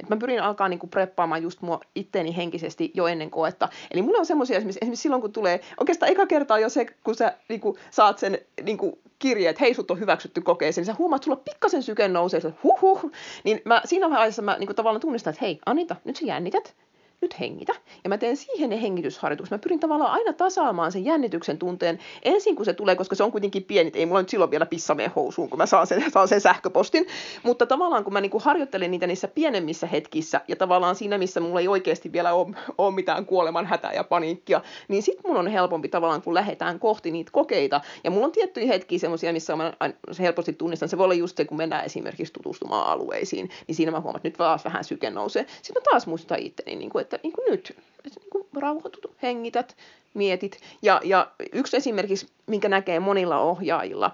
[0.00, 3.68] et mä pyrin alkaa niinku preppaamaan just mua itteeni henkisesti jo ennen koetta.
[3.90, 7.14] Eli mulla on semmoisia esimerkiksi, esimerkiksi silloin, kun tulee, oikeastaan eka kertaa jo se, kun
[7.14, 11.20] sä niinku, saat sen niinku, kirje, että hei, sut on hyväksytty kokeeseen, niin sä huomaat,
[11.20, 13.10] että sulla pikkasen syke nousee, että huh, huh.
[13.44, 16.74] Niin mä, siinä vaiheessa mä niinku, tavallaan tunnistan, että hei, Anita, nyt sä jännität,
[17.22, 17.72] nyt hengitä.
[18.04, 19.50] Ja mä teen siihen ne hengitysharjoitukset.
[19.50, 23.32] Mä pyrin tavallaan aina tasaamaan sen jännityksen tunteen ensin, kun se tulee, koska se on
[23.32, 23.90] kuitenkin pieni.
[23.94, 27.06] Ei mulla nyt silloin vielä pissameen housuun, kun mä saan sen, saan sen sähköpostin.
[27.42, 31.60] Mutta tavallaan, kun mä niinku harjoittelen niitä niissä pienemmissä hetkissä, ja tavallaan siinä, missä mulla
[31.60, 35.88] ei oikeasti vielä ole, ole mitään kuoleman hätää ja paniikkia, niin sit mun on helpompi
[35.88, 37.80] tavallaan, kun lähdetään kohti niitä kokeita.
[38.04, 39.72] Ja mulla on tiettyjä hetkiä semmoisia, missä mä
[40.18, 40.88] helposti tunnistan.
[40.88, 44.28] Se voi olla just se, kun mennään esimerkiksi tutustumaan alueisiin, niin siinä mä huomaan, että
[44.28, 45.46] nyt taas vähän syke nousee.
[45.62, 49.16] Sitten mä taas muistan itteni, niin kuin, että niin kuin nyt, että niin kuin rauhoitut,
[49.22, 49.76] hengität,
[50.14, 50.60] mietit.
[50.82, 54.10] Ja, ja yksi esimerkiksi, minkä näkee monilla ohjaajilla,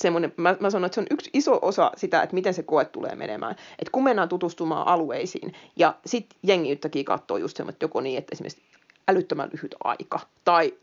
[0.00, 2.84] semmoinen, mä, mä sanon, että se on yksi iso osa sitä, että miten se koe
[2.84, 3.56] tulee menemään.
[3.78, 8.18] Että kun mennään tutustumaan alueisiin ja sitten jengi yhtäkkiä katsoo just semmoinen, että joko niin,
[8.18, 8.62] että esimerkiksi
[9.08, 10.74] älyttömän lyhyt aika tai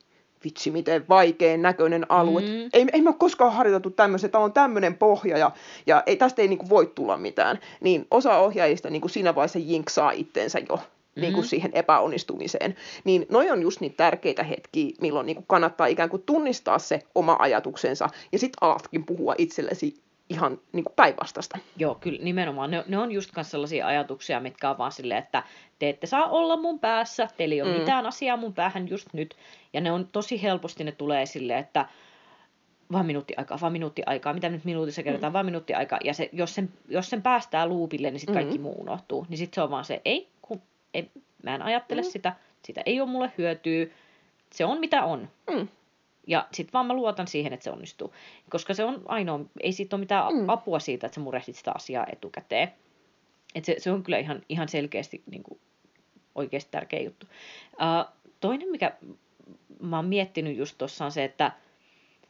[0.44, 2.42] vitsi miten vaikean näköinen alue.
[2.42, 2.70] Mm.
[2.74, 5.52] Ei, ei me ole koskaan harjoitettu tämmöistä, että on tämmöinen pohja ja,
[5.88, 7.60] ja ei, tästä ei niinku voi tulla mitään.
[7.82, 10.80] Niin osa ohjaajista niinku siinä vaiheessa jinksaa itsensä jo
[11.16, 11.22] mm-hmm.
[11.22, 12.76] niin kuin siihen epäonnistumiseen.
[13.04, 17.00] Niin noi on just niitä tärkeitä hetkiä, milloin niin kuin kannattaa ikään kuin tunnistaa se
[17.16, 21.58] oma ajatuksensa ja sitten alatkin puhua itsellesi ihan niin kuin päinvastasta.
[21.78, 22.72] Joo, kyllä nimenomaan.
[22.72, 25.44] Ne, ne on just myös sellaisia ajatuksia, mitkä on vaan silleen, että
[25.80, 27.80] te ette saa olla mun päässä, teillä ei ole mm.
[27.80, 29.36] mitään asiaa mun päähän just nyt.
[29.74, 31.86] Ja ne on tosi helposti, ne tulee silleen, että
[32.92, 35.34] vaan minuutti aikaa, vaan minuutti aikaa, mitä nyt minuutissa kerrotaan, mm.
[35.34, 36.00] vaan minuutti aikaa.
[36.04, 38.62] Ja se, jos, sen, jos sen päästää luupille, niin sitten kaikki mm.
[38.62, 39.26] muu unohtuu.
[39.30, 40.62] Niin sitten se on vaan se, ei, kun,
[40.94, 41.12] ei
[41.44, 42.08] mä en ajattele mm.
[42.10, 42.36] sitä,
[42.66, 43.86] sitä ei ole mulle hyötyä,
[44.52, 45.30] se on mitä on.
[45.52, 45.68] Mm.
[46.28, 48.14] Ja sitten vaan mä luotan siihen, että se onnistuu.
[48.50, 50.50] Koska se on ainoa, ei siitä ole mitään mm.
[50.50, 52.74] apua siitä, että sä murehdit sitä asiaa etukäteen.
[53.56, 55.60] Et se, se on kyllä ihan, ihan selkeästi niin kuin,
[56.36, 57.28] oikeasti tärkeä juttu.
[57.74, 58.94] Uh, toinen, mikä
[59.82, 61.52] mä oon miettinyt just tuossa on se, että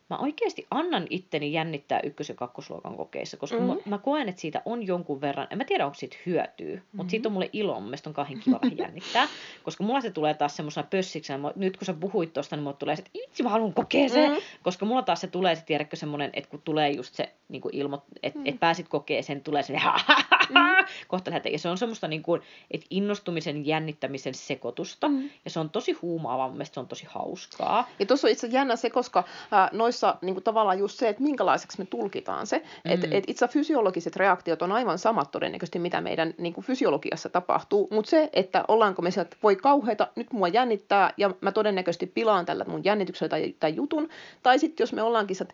[0.09, 3.73] mä oikeasti annan itteni jännittää ykkös- ja kakkosluokan kokeissa, koska mm-hmm.
[3.73, 6.87] mä, mä koen, että siitä on jonkun verran, en mä tiedä, onko siitä hyötyä, mm-hmm.
[6.93, 9.27] mutta siitä on mulle ilo, mun mielestä on kahden kiva vähän jännittää,
[9.63, 12.95] koska mulla se tulee taas semmoisena pössiksenä, nyt kun sä puhuit tosta, niin mulla tulee
[12.95, 14.41] se, että itse mä haluan kokea se, mm-hmm.
[14.63, 18.03] koska mulla taas se tulee se, tiedätkö, semmoinen, että kun tulee just se niin ilmo,
[18.23, 18.49] että mm-hmm.
[18.49, 20.85] et pääsit kokeen sen, tulee se, mm-hmm.
[21.07, 22.41] kohta lähtee, ja se on semmoista niin kuin,
[22.71, 25.29] että innostumisen, jännittämisen sekoitusta, mm-hmm.
[25.45, 27.89] ja se on tosi huumaavaa, mun mielestä se on tosi hauskaa.
[27.99, 31.23] Ja tuossa on itse jännä se, koska äh, noissa niin kuin tavallaan just se, että
[31.23, 32.57] minkälaiseksi me tulkitaan se.
[32.57, 32.91] Mm.
[32.91, 37.87] Että et itse fysiologiset reaktiot on aivan samat todennäköisesti, mitä meidän niin kuin fysiologiassa tapahtuu.
[37.91, 42.45] Mutta se, että ollaanko me sieltä, voi kauheita, nyt mua jännittää ja mä todennäköisesti pilaan
[42.45, 44.09] tällä mun jännityksellä tai, tai jutun.
[44.43, 45.53] Tai sitten jos me ollaankin että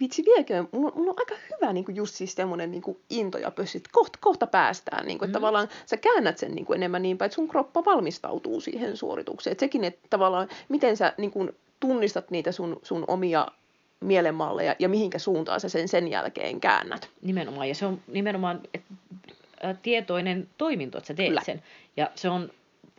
[0.00, 3.50] vitsi viekö, mulla, mulla on aika hyvä niin kuin just siis semmoinen niin into ja
[3.50, 5.42] pössit, kohta, kohta päästään, niin kuin, että mm.
[5.42, 9.52] tavallaan sä käännät sen niin kuin enemmän niin päin, että sun kroppa valmistautuu siihen suoritukseen.
[9.52, 13.46] Että sekin, että tavallaan miten sä niin kuin, tunnistat niitä sun, sun omia
[14.00, 17.08] mielenmalleja ja mihinkä suuntaan sä sen sen jälkeen käännät.
[17.22, 18.82] Nimenomaan, ja se on nimenomaan et,
[19.64, 21.42] ä, tietoinen toiminto, että sä teet Kyllä.
[21.44, 21.62] sen.
[21.96, 22.50] Ja se on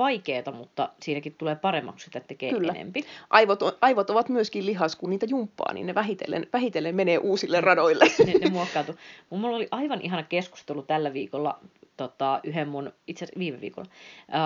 [0.02, 2.74] vaikeeta, mutta siinäkin tulee paremmaksi, että tekee Kyllä.
[2.74, 3.06] enempi.
[3.30, 7.62] Aivot, on, aivot ovat myöskin lihas, kun niitä jumppaa, niin ne vähitellen, vähitellen menee uusille
[7.62, 8.06] radoille.
[8.26, 8.96] Ne, ne muokkautuu.
[9.30, 11.60] Mulla oli aivan ihana keskustelu tällä viikolla
[11.98, 13.90] tota, yhden mun, itse asiassa viime viikolla,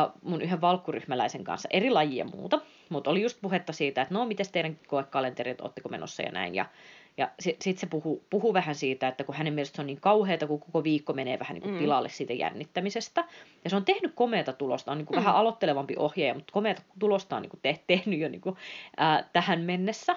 [0.06, 4.26] uh, mun yhden valkkuryhmäläisen kanssa, eri lajia muuta, mutta oli just puhetta siitä, että no,
[4.26, 6.66] miten teidän koekalenterit, ootteko menossa ja näin, ja
[7.18, 10.02] ja sitten sit se puhuu, puhuu vähän siitä, että kun hänen mielestä se on niin
[10.02, 11.80] kauheata, kun koko viikko menee vähän niin kuin mm.
[11.80, 13.26] pilalle siitä jännittämisestä.
[13.64, 15.20] Ja se on tehnyt komeata tulosta, on niin kuin mm.
[15.20, 18.56] vähän aloittelevampi ohjaaja, mutta komeata tulosta on niin kuin te, tehnyt jo niin kuin,
[18.98, 20.16] ää, tähän mennessä.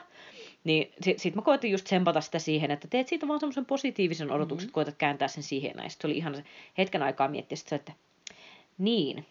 [0.64, 4.30] Niin sitten sit mä koitin just tsempata sitä siihen, että teet siitä vaan semmoisen positiivisen
[4.30, 4.72] odotuksen, mm-hmm.
[4.72, 5.72] koetat kääntää sen siihen.
[5.76, 6.44] Ja sitten se oli ihan se
[6.78, 7.92] hetken aikaa miettiä sitä, että
[8.78, 9.26] niin,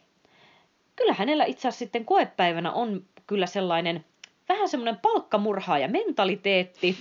[0.96, 4.06] kyllä hänellä itse asiassa sitten koepäivänä on kyllä sellainen
[4.50, 6.98] vähän semmoinen palkkamurhaaja mentaliteetti,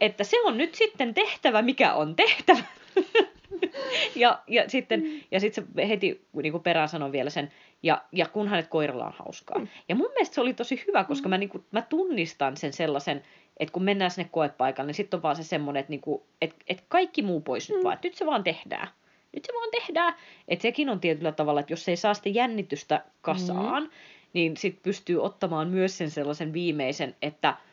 [0.00, 2.62] että se on nyt sitten tehtävä, mikä on tehtävä.
[4.16, 8.26] ja, ja sitten ja sit se heti niin kuin perään sanon vielä sen, ja, ja
[8.26, 9.58] kun hänet koiralla on hauskaa.
[9.58, 9.68] Mm.
[9.88, 13.22] Ja mun mielestä se oli tosi hyvä, koska mä, niin kuin, mä tunnistan sen sellaisen,
[13.56, 16.56] että kun mennään sinne koepaikalle, niin sitten on vaan se semmoinen, että, niin kuin, että,
[16.68, 17.74] että kaikki muu pois mm.
[17.74, 18.88] nyt vaan, että nyt se vaan tehdään.
[19.32, 20.14] Nyt se vaan tehdään.
[20.48, 23.90] Että sekin on tietyllä tavalla, että jos ei saa sitä jännitystä kasaan, mm.
[24.32, 27.54] niin sitten pystyy ottamaan myös sen sellaisen viimeisen, että–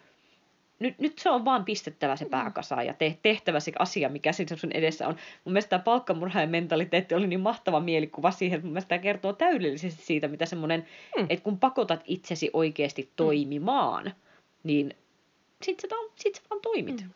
[0.80, 2.32] nyt, nyt se on vaan pistettävä se mm.
[2.32, 5.15] pääkasaan ja te, tehtävä se asia, mikä siinä sun edessä on.
[5.45, 9.34] Mun mielestä tämä palkkamurhaajan mentaliteetti oli niin mahtava mielikuva siihen, että mun mielestä tämä kertoo
[9.34, 10.86] täydellisesti siitä, mitä semmoinen,
[11.17, 11.26] mm.
[11.30, 13.09] että kun pakotat itsesi oikeasti mm.
[13.15, 14.11] toimimaan, mm.
[14.63, 14.95] niin
[15.61, 17.01] sit sä, sit sä vaan toimit.
[17.01, 17.09] Mm.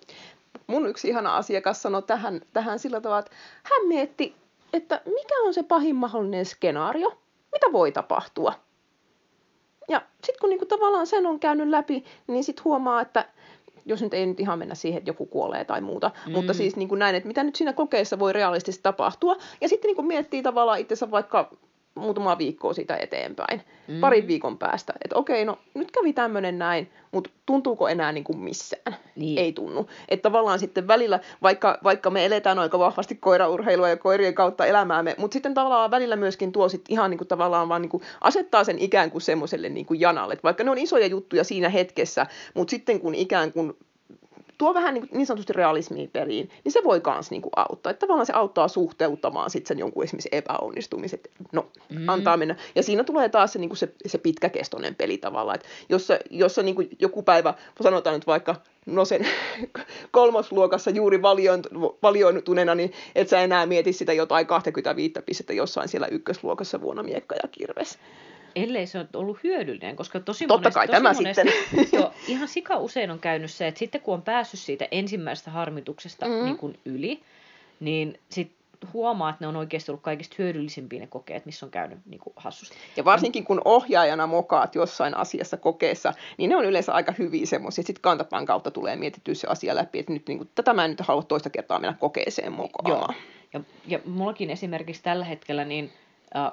[0.67, 3.31] Mun yksi ihana asiakas sanoi tähän, tähän sillä tavalla, että
[3.63, 4.35] hän mietti,
[4.73, 8.53] että mikä on se pahin mahdollinen skenaario, mitä voi tapahtua.
[9.89, 13.25] Ja sitten kun niinku tavallaan sen on käynyt läpi, niin sitten huomaa, että
[13.85, 16.31] jos nyt ei nyt ihan mennä siihen, että joku kuolee tai muuta, mm.
[16.31, 19.35] mutta siis niin kuin näin, että mitä nyt siinä kokeessa voi realistisesti tapahtua.
[19.61, 21.51] Ja sitten niin kuin miettii tavallaan itsensä vaikka
[21.99, 23.99] muutama viikkoa siitä eteenpäin, mm.
[23.99, 28.39] parin viikon päästä, että okei, no nyt kävi tämmöinen näin, mutta tuntuuko enää niin kuin
[28.39, 28.95] missään?
[29.15, 29.39] Niin.
[29.39, 29.89] Ei tunnu.
[30.09, 35.15] Että tavallaan sitten välillä, vaikka, vaikka me eletään aika vahvasti koiraurheilua ja koirien kautta elämäämme,
[35.17, 38.63] mutta sitten tavallaan välillä myöskin tuo sit ihan niin kuin tavallaan vaan niin kuin asettaa
[38.63, 42.25] sen ikään kuin semmoiselle niin kuin janalle, että vaikka ne on isoja juttuja siinä hetkessä,
[42.53, 43.73] mutta sitten kun ikään kuin
[44.59, 47.89] tuo vähän niin, niin sanotusti realismiin peliin, niin se voi myös niin kuin auttaa.
[47.89, 51.31] Että tavallaan se auttaa suhteuttamaan sitten sen jonkun esimerkiksi epäonnistumiset.
[51.51, 52.09] No, mm.
[52.09, 52.55] antaa mennä.
[52.75, 55.55] Ja siinä tulee taas se, niin kuin se, se pitkäkestoinen peli tavallaan.
[55.55, 58.55] Että jos, jos on niin kuin joku päivä, sanotaan nyt vaikka
[58.85, 59.27] no sen
[60.11, 61.21] kolmosluokassa juuri
[62.01, 67.35] valioituneena, niin et sä enää mieti sitä jotain 25 pistettä jossain siellä ykkösluokassa vuonna miekka
[67.35, 67.99] ja kirves
[68.55, 71.99] ellei se ole ollut hyödyllinen, koska tosi Totta monesti, kai tosi tämä monesti, sitten.
[71.99, 76.25] jo, ihan sika usein on käynyt se, että sitten kun on päässyt siitä ensimmäisestä harmituksesta
[76.25, 76.45] mm.
[76.45, 77.21] niin kuin yli,
[77.79, 78.51] niin sit
[78.93, 82.33] huomaa, että ne on oikeasti ollut kaikista hyödyllisimpiä ne kokeet, missä on käynyt niin kuin
[82.35, 82.75] hassusti.
[82.97, 87.83] Ja varsinkin kun ohjaajana mokaat jossain asiassa kokeessa, niin ne on yleensä aika hyviä semmoisia.
[87.83, 90.91] Sitten kantapään kautta tulee mietittyä se asia läpi, että nyt niin kuin, tätä mä en
[90.91, 93.15] nyt halua toista kertaa mennä kokeeseen mokaamaan.
[93.15, 93.23] Joo.
[93.53, 95.91] Ja, ja mullakin esimerkiksi tällä hetkellä, niin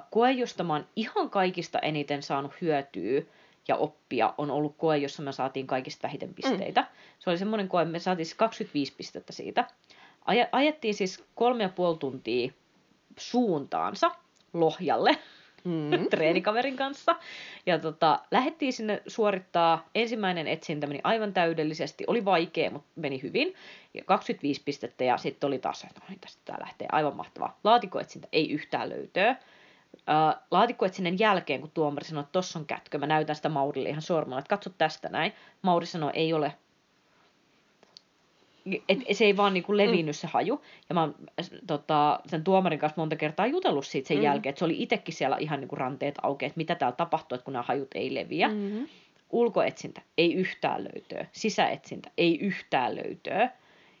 [0.09, 3.21] koe, josta mä oon ihan kaikista eniten saanut hyötyä,
[3.67, 6.81] ja oppia on ollut koe, jossa me saatiin kaikista vähiten pisteitä.
[6.81, 6.87] Mm.
[7.19, 9.67] Se oli semmoinen koe, me saatiin 25 siis pistettä siitä.
[10.21, 12.51] Aj- ajettiin siis kolme ja puoli tuntia
[13.17, 14.11] suuntaansa
[14.53, 15.17] Lohjalle
[15.63, 15.91] mm.
[16.09, 17.15] treenikaverin kanssa.
[17.65, 19.89] Ja tota, lähdettiin sinne suorittaa.
[19.95, 22.03] Ensimmäinen etsintä meni aivan täydellisesti.
[22.07, 23.53] Oli vaikea, mutta meni hyvin.
[23.93, 27.59] Ja 25 pistettä ja sitten oli taas, että no, niin tästä tämä lähtee aivan mahtavaa.
[27.63, 29.35] Laatikoetsintä ei yhtään löytöä
[30.09, 34.01] äh, laatikkoetsinnän jälkeen, kun tuomari sanoi, että tuossa on kätkö, mä näytän sitä Maurille ihan
[34.01, 35.33] sormella, että katso tästä näin.
[35.61, 36.53] Mauri sanoi, ei ole.
[38.89, 40.19] Et, se ei vaan niinku levinnyt mm.
[40.19, 40.61] se haju.
[40.89, 41.15] Ja mä oon
[41.67, 44.23] tota, sen tuomarin kanssa monta kertaa jutellut siitä sen mm.
[44.23, 47.45] jälkeen, että se oli itsekin siellä ihan niinku ranteet auki, että mitä täällä tapahtuu, että
[47.45, 48.47] kun nämä hajut ei leviä.
[48.47, 48.87] Mm-hmm.
[49.29, 51.25] Ulkoetsintä, ei yhtään löytöä.
[51.31, 53.49] Sisäetsintä, ei yhtään löytöä.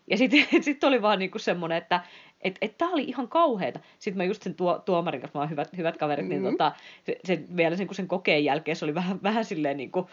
[0.09, 2.01] Ja sitten sit oli vaan niinku semmoinen, että
[2.41, 3.79] että et tää oli ihan kauheeta.
[3.99, 6.57] Sitten mä just sen tuo, tuomarin kanssa, mä oon hyvät, hyvät kaverit, niin mm-hmm.
[6.57, 6.71] tota,
[7.03, 10.05] se, se, vielä sen, kun sen kokeen jälkeen se oli vähän, vähän silleen niin kuin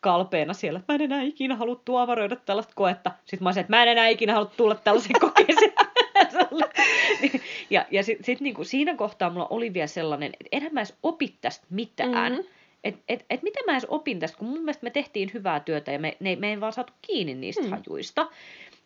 [0.00, 3.10] kalpeena siellä, että mä en enää ikinä halua tuomaroida tällaista koetta.
[3.24, 5.72] Sitten mä olisin, että mä en enää ikinä halua tulla tällaisen kokeeseen.
[7.70, 10.96] ja ja sitten sit, niin siinä kohtaa mulla oli vielä sellainen, että enhän mä edes
[11.02, 12.32] opi tästä mitään.
[12.32, 12.48] Mm-hmm.
[12.84, 15.92] Että et, et miten mä edes opin tästä, kun mun mielestä me tehtiin hyvää työtä
[15.92, 17.70] ja me, ne, me ei vaan saatu kiinni niistä mm.
[17.70, 18.28] hajuista.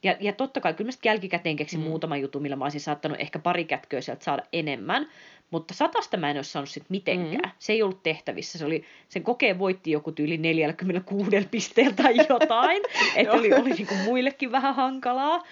[0.03, 1.86] Ja, ja totta kai, kyllä mä jälkikäteen keksin mm.
[1.86, 5.09] muutama juttu, millä mä olisin saattanut ehkä pari kätköä sieltä saada enemmän.
[5.50, 7.44] Mutta satasta mä en ole saanut sit mitenkään.
[7.44, 7.50] Mm.
[7.59, 8.59] Se ei ollut tehtävissä.
[8.59, 12.82] Se oli, sen kokeen voitti joku tyyli 46 pisteellä tai jotain.
[13.16, 15.42] että oli, oli niinku muillekin vähän hankalaa.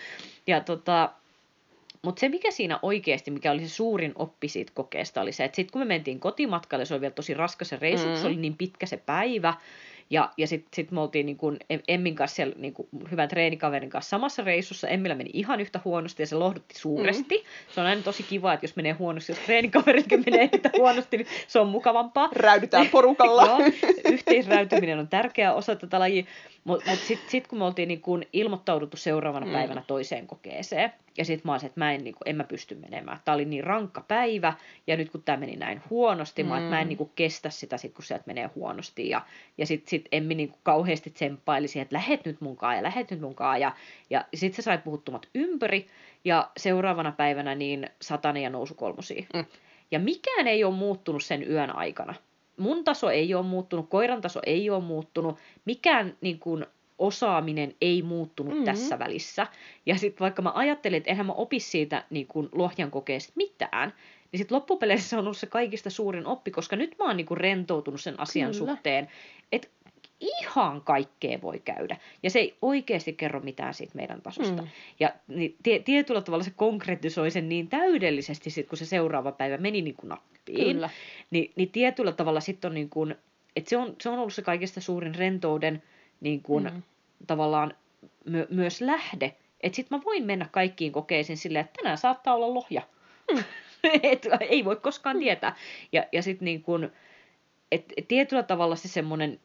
[0.46, 1.10] Ja tota,
[2.02, 5.56] mutta se, mikä siinä oikeasti, mikä oli se suurin oppi siitä kokeesta, oli se, että
[5.56, 8.16] sitten kun me mentiin kotimatkalle, se oli vielä tosi raskas se reissu, mm.
[8.16, 9.54] se oli niin pitkä se päivä,
[10.10, 11.58] ja, ja sitten sit me oltiin niin kuin
[11.88, 14.88] Emmin kanssa siellä niin kuin hyvän treenikaverin kanssa samassa reissussa.
[14.88, 17.36] Emmillä meni ihan yhtä huonosti ja se lohdutti suuresti.
[17.38, 17.74] Mm.
[17.74, 21.26] Se on aina tosi kiva, että jos menee huonosti, jos treenikaveritkin menee yhtä huonosti, niin
[21.46, 22.28] se on mukavampaa.
[22.32, 23.46] Räydytään porukalla.
[23.46, 23.58] Joo,
[24.12, 26.24] yhteisräytyminen on tärkeä osa tätä lajia.
[26.64, 29.52] Mutta mut sitten sit kun me oltiin niin kun ilmoittauduttu seuraavana mm.
[29.52, 32.74] päivänä toiseen kokeeseen, ja sitten mä olisin, että mä en, niin kun, en mä pysty
[32.74, 33.18] menemään.
[33.24, 34.52] Tämä oli niin rankka päivä,
[34.86, 36.48] ja nyt kun tämä meni näin huonosti, mm.
[36.48, 39.08] mä, että mä en niin kun, kestä sitä, sit, kun sieltä menee huonosti.
[39.08, 39.22] Ja,
[39.58, 43.60] ja sitten sit Emmi niin kauheasti tsemppaili että lähet nyt munkaan ja lähet nyt munkaan.
[43.60, 43.72] Ja,
[44.10, 45.86] ja sitten se sai puhuttumat ympäri,
[46.24, 49.26] ja seuraavana päivänä niin satane ja nousu kolmosia.
[49.34, 49.44] Mm.
[49.90, 52.14] Ja mikään ei ole muuttunut sen yön aikana
[52.56, 56.66] mun taso ei ole muuttunut, koiran taso ei ole muuttunut, mikään niin kuin,
[57.00, 58.64] osaaminen ei muuttunut mm-hmm.
[58.64, 59.46] tässä välissä.
[59.86, 63.92] Ja sitten vaikka mä ajattelin, että enhän mä opi siitä niin kuin lohjan kokeesta mitään,
[64.32, 67.38] niin sitten loppupeleissä on ollut se kaikista suurin oppi, koska nyt mä oon niin kuin
[67.38, 68.66] rentoutunut sen asian Kyllä.
[68.66, 69.08] suhteen,
[70.20, 71.96] ihan kaikkea voi käydä.
[72.22, 74.62] Ja se ei oikeasti kerro mitään siitä meidän tasosta.
[74.62, 74.68] Mm.
[75.00, 79.82] Ja niin, tietyllä tavalla se konkretisoi sen niin täydellisesti, sit, kun se seuraava päivä meni
[79.82, 80.74] niin kuin nappiin.
[80.74, 80.90] Kyllä.
[81.30, 83.14] Ni, niin tietyllä tavalla sitten on niin kuin,
[83.56, 85.82] että se on, se on ollut se kaikista suurin rentouden
[86.20, 86.82] niin kuin, mm.
[87.26, 87.74] tavallaan
[88.24, 89.34] my, myös lähde.
[89.60, 92.82] Että sitten mä voin mennä kaikkiin kokeisiin silleen, että tänään saattaa olla lohja.
[93.32, 93.44] Mm.
[94.02, 95.20] et, ei voi koskaan mm.
[95.20, 95.56] tietää.
[95.92, 96.90] Ja, ja sitten niin kuin,
[97.72, 99.40] et tietyllä tavalla se semmoinen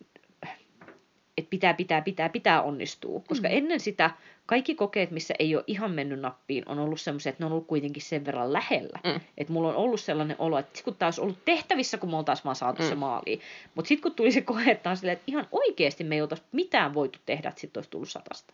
[1.37, 3.21] että pitää, pitää, pitää, pitää onnistua.
[3.27, 3.57] Koska mm.
[3.57, 4.11] ennen sitä
[4.45, 7.67] kaikki kokeet, missä ei ole ihan mennyt nappiin, on ollut semmoisia, että ne on ollut
[7.67, 8.99] kuitenkin sen verran lähellä.
[9.03, 9.19] Mm.
[9.37, 12.43] Että mulla on ollut sellainen olo, että kun tämä olisi ollut tehtävissä, kun me oltaisiin
[12.43, 12.89] vaan saatu mm.
[12.89, 13.41] se maaliin.
[13.75, 16.43] Mutta sitten kun tuli se koe, että on silleen, että ihan oikeasti me ei oltaisi
[16.51, 18.53] mitään voitu tehdä, että sitten olisi tullut satasta.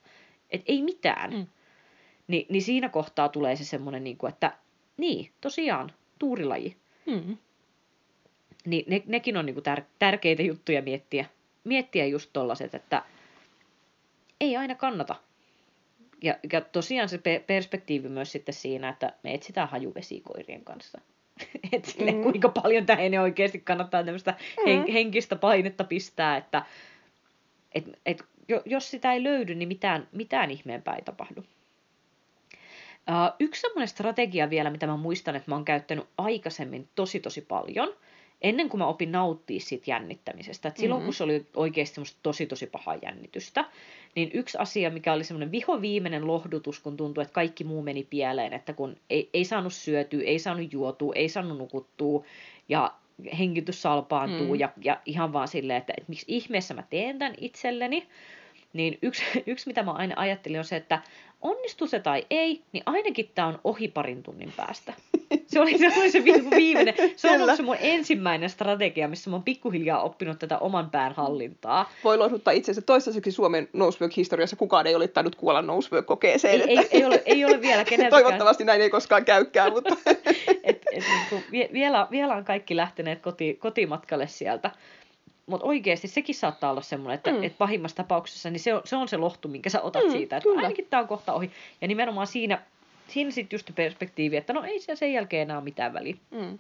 [0.50, 1.34] Että ei mitään.
[1.34, 1.48] Mm.
[2.28, 4.54] Ni, niin siinä kohtaa tulee se semmoinen, niin kuin, että
[4.98, 6.76] niin, tosiaan, tuurilaji.
[7.06, 7.38] Mm.
[8.66, 11.26] Niin ne, nekin on niin kuin tär, tärkeitä juttuja miettiä
[11.64, 13.04] miettiä just tollaset, että
[14.42, 15.16] ei aina kannata.
[16.24, 21.02] Ja, ja tosiaan se perspektiivi myös sitten siinä, että me etsitään hajuvesikoirien kanssa.
[21.74, 22.24] että sille, mm.
[22.24, 24.36] kuinka paljon tähän oikeasti kannattaa tämmöistä
[24.66, 24.92] mm.
[24.94, 26.66] henkistä painetta pistää, että
[27.72, 28.24] et, et,
[28.66, 31.44] jos sitä ei löydy, niin mitään, mitään ihmeempää ei tapahdu.
[33.10, 37.42] Uh, yksi semmoinen strategia vielä, mitä mä muistan, että mä oon käyttänyt aikaisemmin tosi tosi
[37.42, 37.94] paljon–
[38.42, 40.68] ennen kuin mä opin nauttia siitä jännittämisestä.
[40.70, 41.06] Et silloin mm-hmm.
[41.06, 43.66] kun se oli oikeasti semmoista tosi tosi pahaa jännitystä,
[44.16, 48.54] niin yksi asia, mikä oli semmoinen vihoviimeinen lohdutus, kun tuntui, että kaikki muu meni pieleen,
[48.54, 52.24] että kun ei, ei saanut syötyä, ei saanut juotua, ei saanut nukuttua
[52.70, 52.94] ja
[53.40, 54.60] hengitys salpaantuu mm.
[54.60, 58.08] ja, ja ihan vaan silleen, että, että miksi ihmeessä mä teen tämän itselleni,
[58.74, 61.02] niin yksi, yksi, mitä mä aina ajattelin, on se, että
[61.42, 64.94] onnistu se tai ei, niin ainakin tämä on ohi parin tunnin päästä.
[65.48, 66.24] Se oli se, oli se
[66.56, 66.94] viimeinen.
[67.16, 71.14] Se on ollut se mun ensimmäinen strategia, missä mä oon pikkuhiljaa oppinut tätä oman pään
[71.16, 71.92] hallintaa.
[72.04, 76.62] Voi lohduttaa itse toistaiseksi Suomen nosework-historiassa kukaan ei ole tainnut kuolla nosework-kokeeseen.
[76.62, 78.24] Ei, ei, ei, ole, ei ole vielä keneltäkään.
[78.24, 79.96] Toivottavasti näin ei koskaan käykään, mutta...
[80.06, 80.22] et,
[80.64, 81.44] et, niin kuin,
[81.74, 84.72] vielä, vielä on kaikki lähteneet koti, kotimatkalle sieltä
[85.52, 87.44] mutta oikeasti sekin saattaa olla semmoinen, että, mm.
[87.44, 90.38] että pahimmassa tapauksessa niin se, on, se on se lohtu, minkä sä otat mm, siitä,
[90.38, 90.62] että kyllä.
[90.62, 91.52] ainakin tämä on kohta ohi.
[91.82, 92.62] Ja nimenomaan siinä,
[93.08, 96.16] siinä sitten just perspektiivi, että no ei se sen jälkeen enää ole mitään väliä.
[96.32, 96.60] Mm.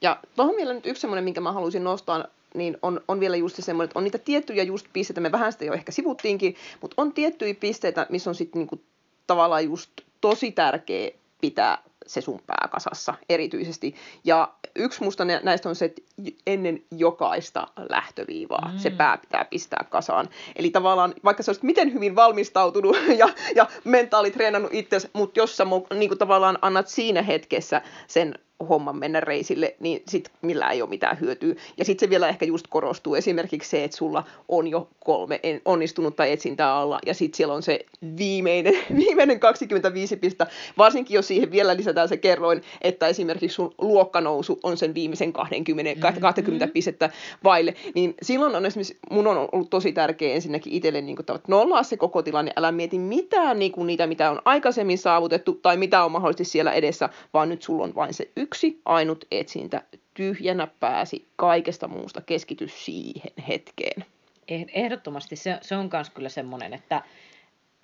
[0.00, 3.56] Ja tuohon vielä nyt yksi semmoinen, minkä mä haluaisin nostaa, niin on, on vielä just
[3.60, 7.12] semmoinen, että on niitä tiettyjä just pisteitä, me vähän sitä jo ehkä sivuttiinkin, mutta on
[7.12, 8.80] tiettyjä pisteitä, missä on sitten niinku
[9.26, 9.90] tavallaan just
[10.20, 11.10] tosi tärkeä
[11.40, 11.78] pitää
[12.12, 13.94] se sun pääkasassa erityisesti.
[14.24, 16.02] Ja yksi musta näistä on se, että
[16.46, 18.78] ennen jokaista lähtöviivaa mm.
[18.78, 20.28] se pää pitää pistää kasaan.
[20.56, 25.66] Eli tavallaan, vaikka sä olisit miten hyvin valmistautunut ja, ja mentaalitreenannut itse, mutta jos sä
[25.94, 28.34] niin kuin tavallaan annat siinä hetkessä sen
[28.66, 31.54] homman mennä reisille, niin sit millään ei ole mitään hyötyä.
[31.76, 36.24] Ja sitten se vielä ehkä just korostuu esimerkiksi se, että sulla on jo kolme onnistunutta
[36.24, 37.80] etsintää alla, ja sitten siellä on se
[38.16, 38.74] viimeinen,
[39.06, 40.46] viimeinen 25 pistä,
[40.78, 46.06] varsinkin jos siihen vielä lisätään se kerroin, että esimerkiksi sun luokkanousu on sen viimeisen 20,
[46.06, 46.20] mm-hmm.
[46.20, 47.10] 20 pistettä
[47.44, 51.48] vaille, niin silloin on esimerkiksi, mun on ollut tosi tärkeä ensinnäkin itselle niin kuin, että
[51.48, 55.76] nollaa se koko tilanne, älä mieti mitään niin kuin niitä, mitä on aikaisemmin saavutettu, tai
[55.76, 59.82] mitä on mahdollisesti siellä edessä, vaan nyt sulla on vain se yksi yksi ainut etsintä,
[60.14, 64.04] tyhjänä pääsi kaikesta muusta, keskity siihen hetkeen.
[64.48, 67.02] Eh, ehdottomasti se, se on myös kyllä semmoinen, että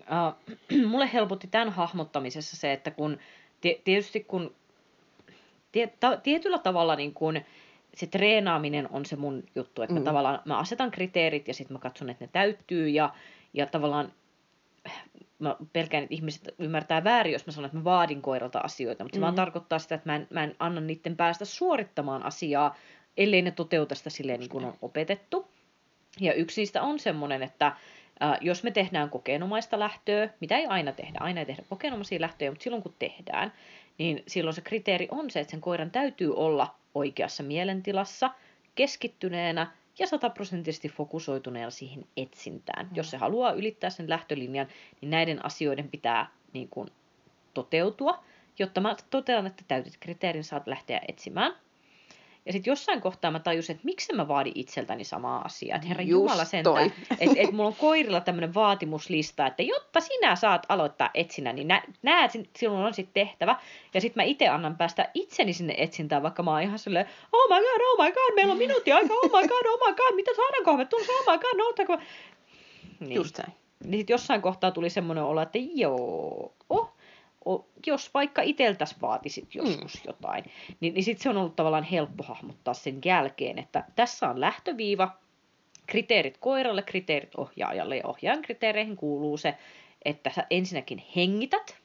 [0.00, 3.18] uh, mulle helpotti tämän hahmottamisessa se, että kun
[3.84, 4.54] tietysti kun
[5.72, 7.40] tie, ta, tietyllä tavalla niin kun,
[7.94, 10.04] se treenaaminen on se mun juttu, että mä mm.
[10.04, 13.14] tavallaan mä asetan kriteerit ja sitten mä katson, että ne täyttyy ja,
[13.54, 14.12] ja tavallaan
[15.38, 19.16] mä pelkään, että ihmiset ymmärtää väärin, jos mä sanon, että mä vaadin koiralta asioita, mutta
[19.16, 19.22] se mm.
[19.22, 22.76] vaan tarkoittaa sitä, että mä en, mä en anna niiden päästä suorittamaan asiaa,
[23.16, 25.48] ellei ne toteuta sitä silleen niin kuin on opetettu.
[26.20, 30.92] Ja yksi niistä on semmoinen, että äh, jos me tehdään kokeenomaista lähtöä, mitä ei aina
[30.92, 33.52] tehdä, aina ei tehdä kokeenomaisia lähtöjä, mutta silloin kun tehdään,
[33.98, 38.30] niin silloin se kriteeri on se, että sen koiran täytyy olla oikeassa mielentilassa,
[38.74, 39.66] keskittyneenä
[39.98, 42.86] ja sataprosenttisesti fokusoituneena siihen etsintään.
[42.86, 42.96] Mm.
[42.96, 44.68] Jos se haluaa ylittää sen lähtölinjan,
[45.00, 46.88] niin näiden asioiden pitää niin kuin,
[47.54, 48.24] toteutua,
[48.58, 51.56] jotta mä totean, että täytit kriteerin, saat lähteä etsimään.
[52.48, 55.76] Ja sitten jossain kohtaa mä tajusin, että miksi mä vaadin itseltäni samaa asiaa.
[55.76, 60.36] Että herra Just Jumala sentään, että et mulla on koirilla tämmöinen vaatimuslista, että jotta sinä
[60.36, 63.56] saat aloittaa etsinnän, niin nä, näet, sinun on sitten tehtävä.
[63.94, 67.48] Ja sitten mä itse annan päästä itseni sinne etsintään, vaikka mä oon ihan silleen, oh
[67.48, 70.14] my god, oh my god, meillä on minuutti aika, oh my god, oh my god,
[70.14, 71.98] mitä saadaanko me tulossa, oh my god, no,
[73.00, 73.14] Niin.
[73.14, 73.52] Just näin.
[73.84, 76.97] Niin sit jossain kohtaa tuli semmoinen olo, että joo, oh,
[77.86, 80.00] jos vaikka iteltäs vaatisit joskus mm.
[80.06, 80.44] jotain,
[80.80, 85.16] niin, niin sitten se on ollut tavallaan helppo hahmottaa sen jälkeen, että tässä on lähtöviiva,
[85.86, 89.54] kriteerit koiralle, kriteerit ohjaajalle ja ohjaajan kriteereihin kuuluu se,
[90.04, 91.76] että sä ensinnäkin hengität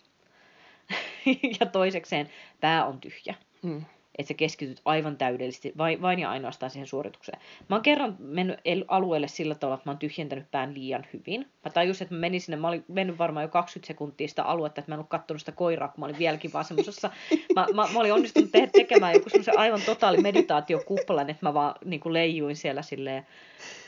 [1.60, 3.36] ja toisekseen pää on tyhjä.
[3.62, 3.86] Mm
[4.18, 7.40] että sä keskityt aivan täydellisesti vain, vain ja ainoastaan siihen suoritukseen.
[7.70, 11.48] Mä oon kerran mennyt alueelle sillä tavalla, että mä oon tyhjentänyt pään liian hyvin.
[11.66, 14.82] Mä tajusin, että mä menin sinne, mä olin mennyt varmaan jo 20 sekuntia sitä aluetta,
[14.82, 17.10] että mä en ollut katsonut sitä koiraa, kun mä olin vieläkin vaan semmoisessa,
[17.56, 21.76] mä, mä, mä, olin onnistunut te- tekemään joku semmoisen aivan totaali meditaatiokuplan, että mä vaan
[21.86, 23.26] niin kuin leijuin siellä silleen,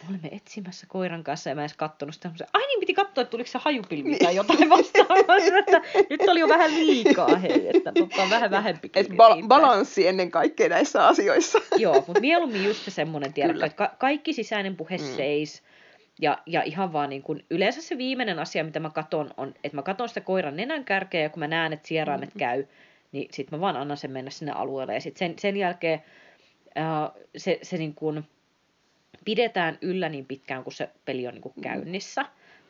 [0.04, 2.30] me olemme etsimässä koiran kanssa ja mä en edes kattonut sitä.
[2.54, 5.36] Ai niin, piti katsoa, että tuliko se hajupilvi tai jotain vastaavaa.
[6.10, 8.90] nyt oli jo vähän liikaa, hei, että on vähän vähempi.
[8.96, 11.60] Et bal- balanssi ennen kaikkea näissä asioissa.
[11.78, 15.04] Joo, mutta mieluummin just se semmoinen, tiedä, että ka- kaikki sisäinen puhe mm.
[15.04, 15.64] seis.
[16.22, 19.76] Ja, ja ihan vaan niin kun, yleensä se viimeinen asia, mitä mä katon, on, että
[19.76, 22.40] mä katon sitä koiran nenän kärkeä ja kun mä näen, että sieraimet mm.
[22.40, 22.66] käy,
[23.12, 24.94] niin sitten mä vaan annan sen mennä sinne alueelle.
[24.94, 26.04] Ja sitten sen, sen jälkeen
[26.66, 28.24] uh, se, se niin kun,
[29.26, 31.92] pidetään yllä niin pitkään, kun se peli on niin kuin mm.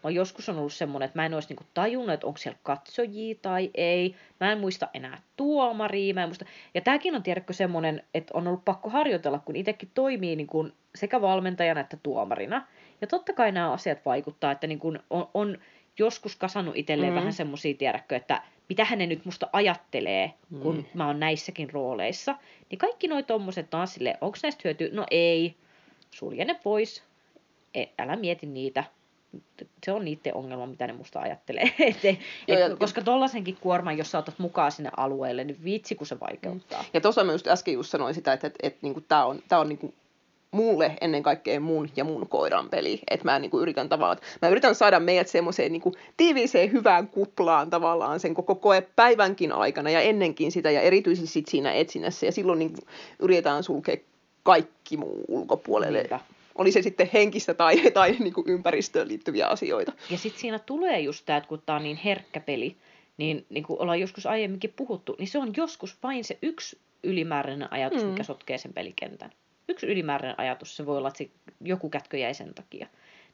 [0.06, 2.60] Mä joskus on ollut semmoinen, että mä en olisi niin kuin tajunnut, että onko siellä
[2.64, 4.16] katsojia tai ei.
[4.40, 6.14] Mä en muista enää tuomaria.
[6.14, 6.46] Mä en muista.
[6.74, 10.74] Ja tämäkin on tiedätkö semmoinen, että on ollut pakko harjoitella, kun itsekin toimii niin kuin
[10.96, 12.68] sekä valmentajana että tuomarina.
[13.02, 15.58] Ja totta kai nämä asiat vaikuttaa, että niin kuin on, on
[16.00, 17.18] joskus kasannut itselleen mm.
[17.18, 20.86] vähän semmoisia, tiedätkö, että mitä hän nyt musta ajattelee, kun mm.
[20.94, 22.36] mä oon näissäkin rooleissa.
[22.70, 24.90] Niin kaikki noi tommoset taas silleen, onko näistä hyötyä?
[24.92, 25.56] No ei
[26.12, 27.04] sulje ne pois,
[27.74, 28.84] e, älä mieti niitä.
[29.86, 31.64] Se on niiden ongelma, mitä ne musta ajattelee.
[31.80, 35.96] et, et, Joo, ja, koska tollasenkin kuorman, jos sä otat mukaan sinne alueelle, niin vitsi
[35.96, 36.84] kun se vaikeuttaa.
[36.94, 39.40] Ja tuossa mä just äsken just sanoin sitä, että, että, että, että niin tämä on,
[39.48, 39.94] tää on niin kuin
[40.56, 43.02] mulle ennen kaikkea mun ja mun koiran peli.
[43.10, 47.08] Että mä niin kuin yritän tavallaan, mä yritän saada meidät semmoiseen niin kuin tiiviiseen hyvään
[47.08, 52.26] kuplaan tavallaan sen koko koepäivänkin aikana ja ennenkin sitä ja erityisesti sit siinä etsinnässä.
[52.26, 52.88] Ja silloin niin kuin
[53.20, 53.98] yritetään sulkea
[54.44, 56.00] kaikki muu ulkopuolelle.
[56.00, 56.20] Niinpä.
[56.56, 59.94] Oli se sitten henkistä tai, tai niin kuin ympäristöön liittyviä asioita.
[60.10, 62.76] Ja sitten siinä tulee just tämä, että kun tämä on niin herkkä peli,
[63.18, 67.74] niin, niin kuin ollaan joskus aiemminkin puhuttu, niin se on joskus vain se yksi ylimääräinen
[67.74, 68.10] ajatus, mm.
[68.10, 69.32] mikä sotkee sen pelikentän.
[69.70, 71.30] Yksi ylimääräinen ajatus, se voi olla, että se
[71.62, 72.88] joku kätkö jäi sen takia.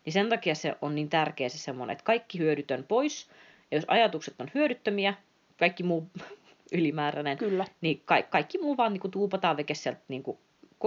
[0.06, 3.30] Niin sen takia se on niin tärkeä se semmoinen, että kaikki hyödytön pois,
[3.72, 5.14] ja jos ajatukset on hyödyttömiä,
[5.60, 6.08] kaikki muu
[6.72, 7.66] ylimääräinen, Kyllä.
[7.82, 10.38] niin ka- kaikki muu vaan niin kuin tuupataan veke sieltä niin kuin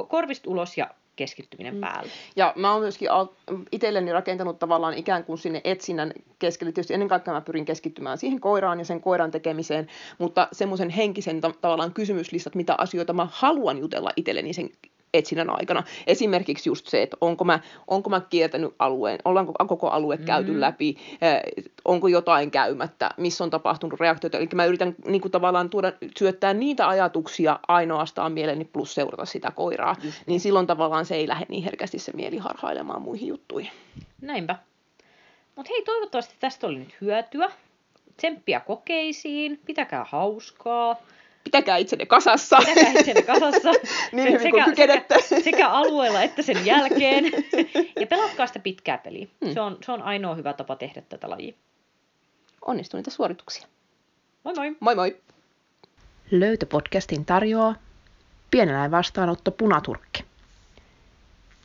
[0.09, 1.80] korvista ulos ja keskittyminen mm.
[1.80, 2.10] päälle.
[2.36, 3.08] Ja mä oon myöskin
[3.72, 6.72] itselleni rakentanut tavallaan ikään kuin sinne etsinnän keskelle.
[6.72, 9.86] Tietysti ennen kaikkea mä pyrin keskittymään siihen koiraan ja sen koiran tekemiseen,
[10.18, 14.70] mutta semmoisen henkisen tavallaan kysymyslistat, mitä asioita mä haluan jutella itselleni sen
[15.14, 15.82] etsinnän aikana.
[16.06, 20.24] Esimerkiksi just se, että onko mä, onko mä kiertänyt alueen, ollaanko koko alue mm.
[20.24, 21.40] käyty läpi, eh,
[21.84, 24.38] onko jotain käymättä, missä on tapahtunut reaktioita.
[24.38, 29.50] Eli mä yritän niin kuin tavallaan tuoda, syöttää niitä ajatuksia ainoastaan mieleni plus seurata sitä
[29.50, 29.96] koiraa.
[30.02, 30.22] Just.
[30.26, 33.70] Niin silloin tavallaan se ei lähde niin herkästi se mieli harhailemaan muihin juttuihin.
[34.20, 34.56] Näinpä.
[35.56, 37.50] Mutta hei, toivottavasti tästä oli nyt hyötyä.
[38.16, 40.96] Tsemppiä kokeisiin, pitäkää hauskaa
[41.45, 42.59] pitäkää itsenne kasassa.
[42.59, 43.72] Pitäkää itsenne kasassa.
[44.12, 45.05] niin hyvin sekä, kuin sekä,
[45.45, 47.24] sekä alueella että sen jälkeen.
[48.01, 49.26] ja pelatkaa sitä pitkää peliä.
[49.45, 49.55] Hmm.
[49.55, 51.55] Se, on, se on ainoa hyvä tapa tehdä tätä lajia.
[52.66, 53.66] Onnistuneita suorituksia.
[54.45, 54.76] Moi moi.
[54.80, 55.16] Moi moi.
[56.30, 57.74] Löytöpodcastin tarjoaa
[58.51, 60.24] Pieneläin vastaanotto Punaturkki.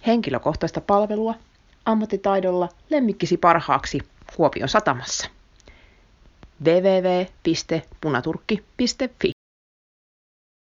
[0.07, 1.36] Henkilökohtaista palvelua
[1.86, 3.99] ammattitaidolla lemmikkisi parhaaksi
[4.36, 5.30] Kuopion satamassa
[6.63, 9.38] www.punaturkki.fi